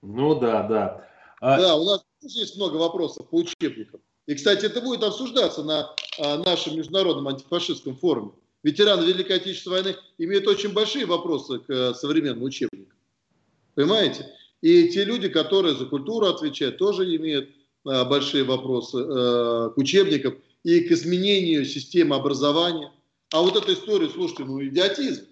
[0.00, 1.08] Ну да, да.
[1.40, 1.60] А...
[1.60, 4.00] Да, у нас тоже есть много вопросов по учебникам.
[4.26, 8.32] И, кстати, это будет обсуждаться на а, нашем международном антифашистском форуме.
[8.62, 12.96] Ветераны Великой Отечественной войны имеют очень большие вопросы к э, современным учебникам.
[13.74, 14.28] Понимаете?
[14.60, 17.50] И те люди, которые за культуру отвечают, тоже имеют
[17.84, 22.92] большие вопросы а, к учебникам и к изменению системы образования.
[23.32, 25.26] А вот эта история, слушайте, ну идиотизм.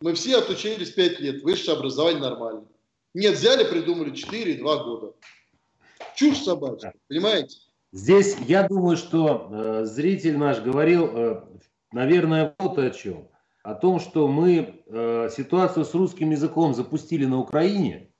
[0.00, 2.64] Мы все отучились 5 лет, высшее образование нормально.
[3.14, 5.12] Нет, взяли, придумали 4-2 года.
[6.14, 7.58] Чушь собачья, понимаете?
[7.92, 11.42] Здесь я думаю, что э, зритель наш говорил, э,
[11.92, 13.28] наверное, вот о чем.
[13.62, 18.10] О том, что мы э, ситуацию с русским языком запустили на Украине,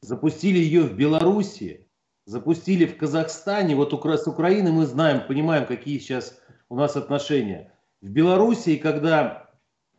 [0.00, 1.83] запустили ее в Белоруссии,
[2.26, 3.76] запустили в Казахстане.
[3.76, 7.72] Вот с Украиной мы знаем, понимаем, какие сейчас у нас отношения.
[8.00, 9.50] В Белоруссии, когда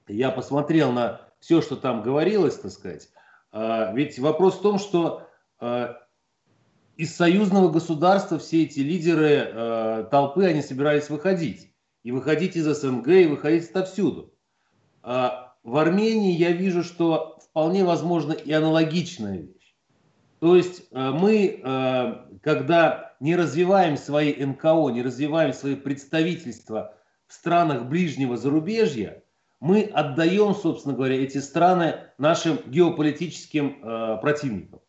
[0.08, 3.10] я посмотрел на все, что там говорилось, так сказать,
[3.52, 5.28] э, ведь вопрос в том, что
[5.60, 5.94] э,
[6.98, 11.72] из союзного государства все эти лидеры э, толпы, они собирались выходить.
[12.04, 14.34] И выходить из СНГ, и выходить отовсюду.
[15.02, 19.48] А в Армении я вижу, что вполне возможно и аналогичная.
[20.40, 26.94] То есть э, мы, э, когда не развиваем свои НКО, не развиваем свои представительства
[27.28, 29.24] в странах ближнего зарубежья,
[29.62, 34.82] мы отдаем, собственно говоря, эти страны нашим геополитическим э, противникам.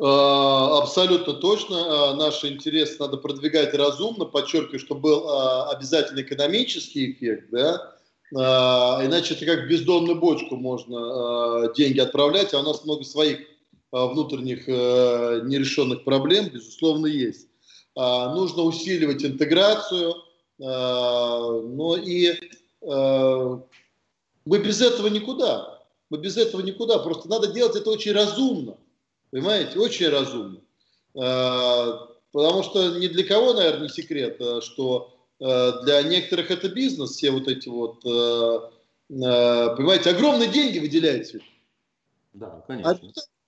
[0.00, 1.74] Абсолютно точно.
[1.74, 4.24] Э, наш интерес надо продвигать разумно.
[4.24, 5.28] Подчеркиваю, что был
[5.68, 7.97] обязательно экономический эффект, да,
[8.30, 13.40] иначе это как бездонную бочку можно деньги отправлять, а у нас много своих
[13.90, 17.48] внутренних нерешенных проблем, безусловно, есть.
[17.96, 20.14] Нужно усиливать интеграцию,
[20.58, 22.34] но и
[24.48, 25.82] мы без этого никуда.
[26.10, 26.98] Мы без этого никуда.
[26.98, 28.78] Просто надо делать это очень разумно.
[29.30, 30.60] Понимаете, очень разумно.
[31.14, 36.68] А, потому что ни для кого, наверное, не секрет, а, что а, для некоторых это
[36.68, 41.40] бизнес, все вот эти вот, понимаете, огромные деньги выделяются.
[42.32, 42.92] Да, конечно.
[42.92, 42.98] А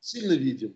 [0.01, 0.75] сильно видим.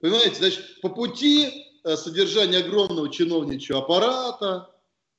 [0.00, 4.70] Понимаете, значит, по пути содержания огромного чиновничьего аппарата,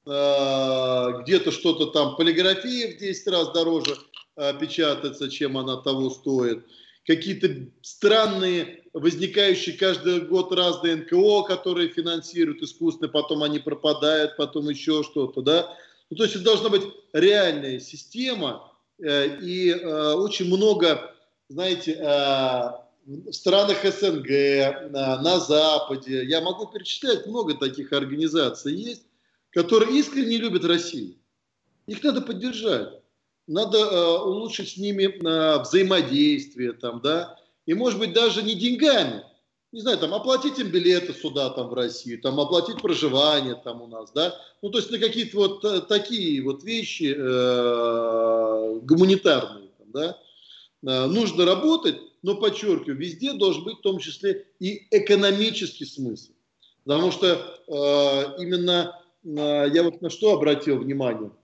[0.03, 3.97] где-то что-то там, полиграфия в 10 раз дороже
[4.59, 6.66] печатается, чем она того стоит–
[7.06, 15.03] какие-то странные, возникающие каждый год разные НКО, которые финансируют искусственно, потом они пропадают, потом еще
[15.03, 15.78] что-то, да.
[16.10, 16.84] Ну, то есть это должна быть
[17.14, 21.14] реальная система, э, и э, очень много,
[21.49, 22.06] знаете, э,
[23.06, 29.03] в странах СНГ, на Западе, я могу перечислять много таких организаций есть,
[29.51, 31.16] которые искренне любят Россию.
[31.86, 33.05] Их надо поддержать
[33.48, 39.24] надо э, улучшить с ними э, взаимодействие, там, да, и, может быть, даже не деньгами,
[39.72, 43.88] не знаю, там, оплатить им билеты сюда, там, в Россию, там, оплатить проживание там у
[43.88, 49.91] нас, да, ну, то есть на какие-то вот э, такие вот вещи э, гуманитарные, там,
[49.91, 50.18] да,
[50.88, 56.32] э, нужно работать, но, подчеркиваю, везде должен быть в том числе и экономический смысл,
[56.84, 57.28] потому что
[57.68, 61.32] э, именно э, я вот на что обратил внимание–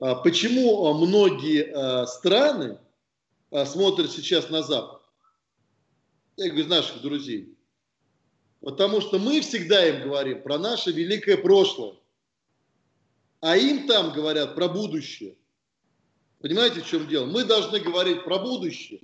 [0.00, 2.78] почему а, многие а, страны
[3.66, 5.02] смотрят сейчас на Запад?
[6.36, 7.58] Я говорю, наших друзей.
[8.60, 11.96] Потому что мы всегда им говорим про наше великое прошлое.
[13.40, 15.36] А им там говорят про будущее.
[16.40, 17.26] Понимаете, в чем дело?
[17.26, 19.00] Мы должны говорить про будущее.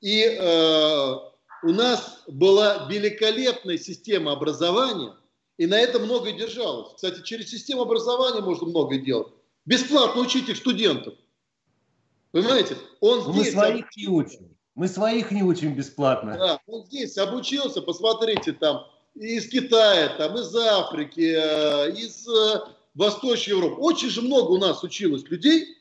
[0.00, 1.14] И э,
[1.62, 5.16] у нас была великолепная система образования–
[5.58, 6.94] и на этом многое держалось.
[6.94, 9.28] Кстати, через систему образования можно многое делать.
[9.66, 11.14] Бесплатно учить их студентов.
[12.30, 12.76] Понимаете?
[13.00, 13.52] Он здесь...
[13.54, 14.56] Мы своих не учим.
[14.74, 16.38] Мы своих не учим бесплатно.
[16.38, 18.86] Да, он здесь обучился, посмотрите, там,
[19.16, 22.60] из Китая, там, из Африки, э, из э,
[22.94, 23.80] Восточной Европы.
[23.80, 25.76] Очень же много у нас училось людей,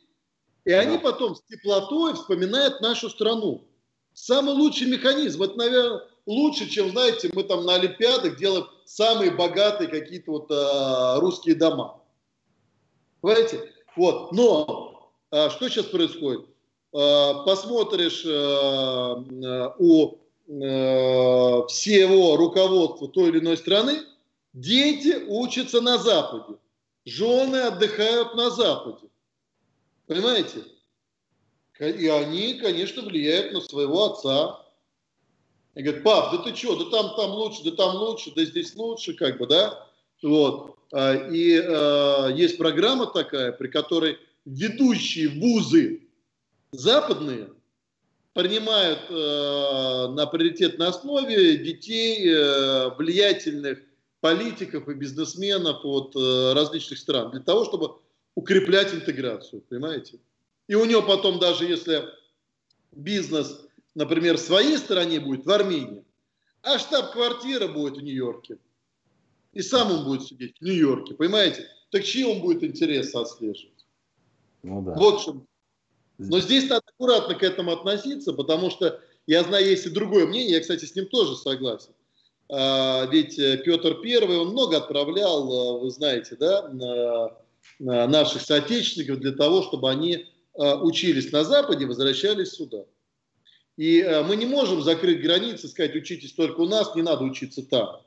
[0.65, 0.80] и да.
[0.80, 3.67] они потом с теплотой вспоминают нашу страну.
[4.13, 5.43] Самый лучший механизм.
[5.43, 11.19] Это, наверное, лучше, чем, знаете, мы там на Олимпиадах делаем самые богатые какие-то вот а,
[11.19, 12.01] русские дома.
[13.21, 13.71] Понимаете?
[13.95, 14.31] Вот.
[14.31, 16.45] Но а, что сейчас происходит?
[16.93, 20.17] А, посмотришь а, у
[20.49, 23.99] а, всего руководства той или иной страны,
[24.53, 26.57] дети учатся на Западе,
[27.05, 29.07] жены отдыхают на Западе.
[30.07, 30.63] Понимаете?
[31.79, 34.65] И они, конечно, влияют на своего отца.
[35.78, 38.75] И говорят, пап, да ты что, да там, там лучше, да там лучше, да здесь
[38.75, 39.88] лучше, как бы, да?
[40.23, 40.75] Вот.
[40.91, 46.01] А, и э, есть программа такая, при которой ведущие вузы
[46.71, 47.49] западные
[48.34, 53.78] принимают э, на приоритетной основе детей э, влиятельных
[54.19, 57.97] политиков и бизнесменов от э, различных стран для того, чтобы
[58.34, 60.17] укреплять интеграцию, понимаете?
[60.67, 62.03] И у него потом даже если
[62.91, 63.66] бизнес,
[63.97, 66.05] например, в своей стране будет, в Армении,
[66.61, 68.57] а штаб-квартира будет в Нью-Йорке,
[69.53, 71.67] и сам он будет сидеть в Нью-Йорке, понимаете?
[71.91, 73.85] Так чьи он будет интересы отслеживать?
[74.63, 74.93] Ну, да.
[74.93, 75.41] Вот что.
[76.17, 80.55] Но здесь надо аккуратно к этому относиться, потому что я знаю, есть и другое мнение,
[80.55, 81.91] я, кстати, с ним тоже согласен.
[82.49, 87.37] А, ведь э, Петр Первый, он много отправлял, э, вы знаете, да, на,
[87.79, 90.27] на наших соотечественников для того, чтобы они
[90.57, 92.83] Э, учились на Западе, возвращались сюда.
[93.78, 97.63] И э, мы не можем закрыть границы, сказать, учитесь только у нас, не надо учиться
[97.63, 98.01] там.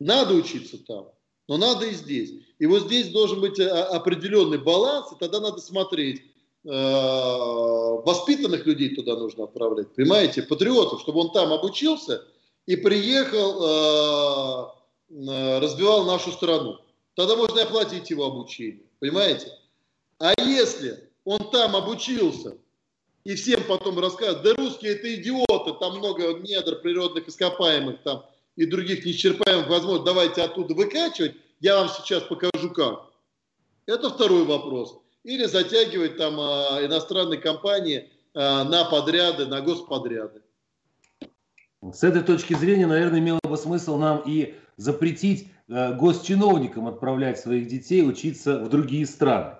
[0.00, 1.08] Надо учиться там,
[1.48, 2.32] но надо и здесь.
[2.58, 6.22] И вот здесь должен быть э, определенный баланс, и тогда надо смотреть.
[6.62, 12.22] Воспитанных людей туда нужно отправлять, понимаете, патриотов, чтобы он там обучился
[12.66, 14.68] и приехал,
[15.08, 16.76] разбивал нашу страну.
[17.14, 19.50] Тогда можно оплатить его обучение, понимаете?
[20.18, 22.58] А если он там обучился,
[23.24, 28.24] и всем потом рассказывают, да русские это идиоты, там много недр природных ископаемых там
[28.56, 33.10] и других неисчерпаемых возможностей, давайте оттуда выкачивать, я вам сейчас покажу как.
[33.86, 34.98] Это второй вопрос.
[35.24, 40.42] Или затягивать там а, иностранные компании а, на подряды, на господряды.
[41.82, 47.68] С этой точки зрения, наверное, имело бы смысл нам и запретить э, госчиновникам отправлять своих
[47.68, 49.59] детей учиться в другие страны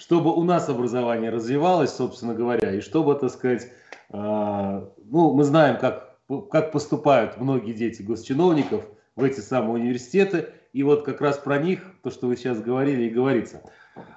[0.00, 3.68] чтобы у нас образование развивалось, собственно говоря, и чтобы, так сказать,
[4.08, 6.18] э, ну, мы знаем, как,
[6.50, 11.82] как поступают многие дети госчиновников в эти самые университеты, и вот как раз про них,
[12.02, 13.62] то, что вы сейчас говорили, и говорится.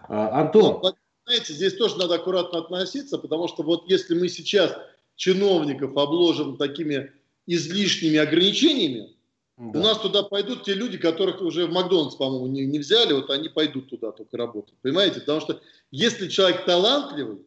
[0.08, 0.80] Э, Антон.
[0.82, 4.74] Ну, знаете, здесь тоже надо аккуратно относиться, потому что вот если мы сейчас
[5.18, 7.12] чиновников обложим такими
[7.46, 9.18] излишними ограничениями,
[9.58, 9.80] да.
[9.80, 13.30] У нас туда пойдут те люди, которых уже в Макдональдс, по-моему, не, не взяли, вот
[13.30, 14.74] они пойдут туда только работать.
[14.82, 15.20] Понимаете?
[15.20, 17.40] Потому что если человек талантливый,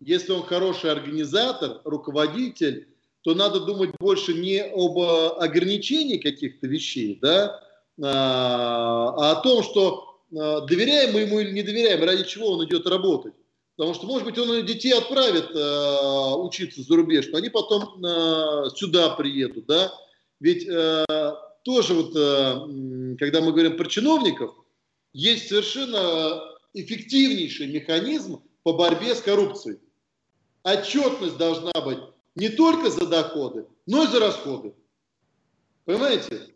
[0.00, 2.88] если он хороший организатор, руководитель,
[3.22, 7.60] то надо думать больше не об э, ограничении каких-то вещей, да,
[8.02, 10.34] а, а о том, что э,
[10.66, 13.34] доверяем мы ему или не доверяем, ради чего он идет работать.
[13.76, 18.02] Потому что, может быть, он детей отправит э, учиться за рубеж, но они потом
[18.74, 19.92] сюда приедут, да,
[20.40, 21.04] ведь э,
[21.64, 24.54] тоже вот, э, когда мы говорим про чиновников,
[25.12, 26.40] есть совершенно
[26.72, 29.78] эффективнейший механизм по борьбе с коррупцией.
[30.62, 31.98] Отчетность должна быть
[32.34, 34.74] не только за доходы, но и за расходы.
[35.84, 36.54] Понимаете?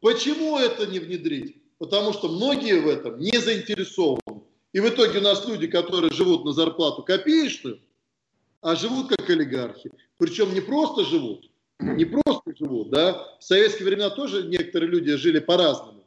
[0.00, 1.56] Почему это не внедрить?
[1.78, 4.42] Потому что многие в этом не заинтересованы.
[4.72, 7.80] И в итоге у нас люди, которые живут на зарплату копеечную,
[8.60, 9.90] а живут как олигархи.
[10.16, 11.49] Причем не просто живут,
[11.80, 13.36] не просто живут, да.
[13.38, 16.04] В советские времена тоже некоторые люди жили по-разному.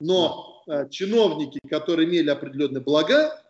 [0.00, 3.42] Но э, чиновники, которые имели определенные блага,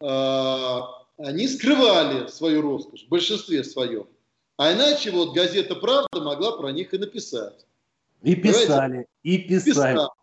[0.00, 0.80] э,
[1.18, 4.06] они скрывали свою роскошь, в большинстве своем.
[4.56, 7.66] А иначе вот газета «Правда» могла про них и написать.
[8.22, 9.62] И писали, и писали.
[9.64, 10.14] Писала,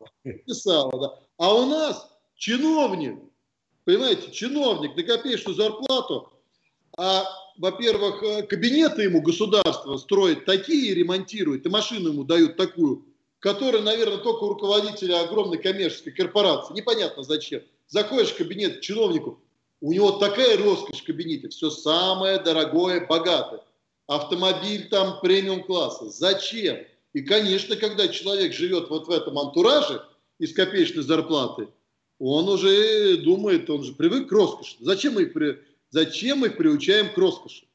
[0.45, 1.19] писала, да.
[1.37, 3.19] А у нас чиновник,
[3.85, 6.31] понимаете, чиновник на копеечную зарплату,
[6.97, 7.23] а
[7.57, 13.05] во-первых, э, кабинеты ему государство строит такие ремонтирует, и машину ему дают такую,
[13.39, 16.73] которая, наверное, только у руководителя огромной коммерческой корпорации.
[16.73, 17.61] Непонятно зачем.
[17.87, 19.39] Заходишь в кабинет чиновнику,
[19.81, 23.61] у него такая роскошь в кабинете, все самое дорогое, богатое.
[24.07, 26.09] Автомобиль там премиум класса.
[26.09, 26.77] Зачем?
[27.13, 30.01] И, конечно, когда человек живет вот в этом антураже
[30.39, 31.67] из копеечной зарплаты,
[32.19, 34.77] он уже думает, он же привык к роскоши.
[34.79, 35.59] Зачем их при
[35.93, 37.67] Зачем мы их приучаем к роскоши?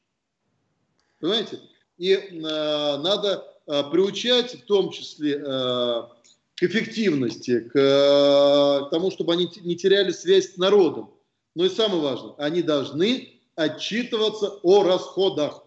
[1.21, 1.61] Понимаете?
[1.97, 9.09] И э, надо э, приучать в том числе э, к эффективности, к, э, к тому,
[9.09, 11.13] чтобы они не теряли связь с народом.
[11.55, 15.63] Но и самое важное, они должны отчитываться о расходах.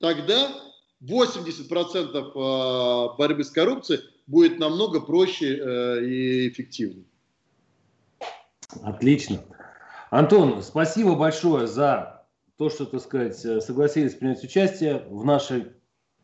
[0.00, 0.52] Тогда
[1.04, 7.04] 80% борьбы с коррупцией будет намного проще и эффективнее.
[8.82, 9.44] Отлично.
[10.10, 12.26] Антон, спасибо большое за
[12.58, 15.66] то, что, так сказать, согласились принять участие в нашей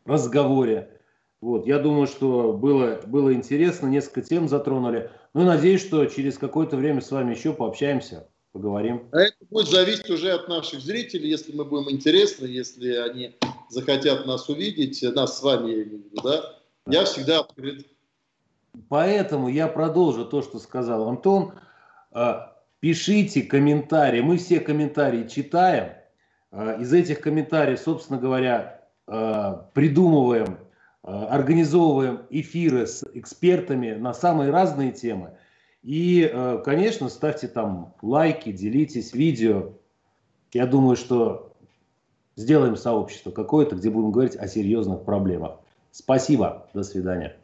[0.05, 0.99] разговоре.
[1.39, 5.09] Вот, я думаю, что было, было интересно, несколько тем затронули.
[5.33, 9.07] Ну надеюсь, что через какое-то время с вами еще пообщаемся, поговорим.
[9.11, 13.35] А это будет зависеть уже от наших зрителей, если мы будем интересны, если они
[13.69, 16.55] захотят нас увидеть, нас с вами, я имею в виду, да?
[16.87, 17.85] Я всегда открыт.
[18.89, 21.53] Поэтому я продолжу то, что сказал Антон.
[22.77, 25.93] А, пишите комментарии, мы все комментарии читаем.
[26.51, 30.59] А, из этих комментариев, собственно говоря, а, придумываем,
[31.03, 35.37] организовываем эфиры с экспертами на самые разные темы.
[35.81, 36.29] И,
[36.65, 39.71] конечно, ставьте там лайки, делитесь видео.
[40.51, 41.53] Я думаю, что
[42.35, 45.59] сделаем сообщество какое-то, где будем говорить о серьезных проблемах.
[45.91, 46.67] Спасибо.
[46.73, 47.37] До свидания.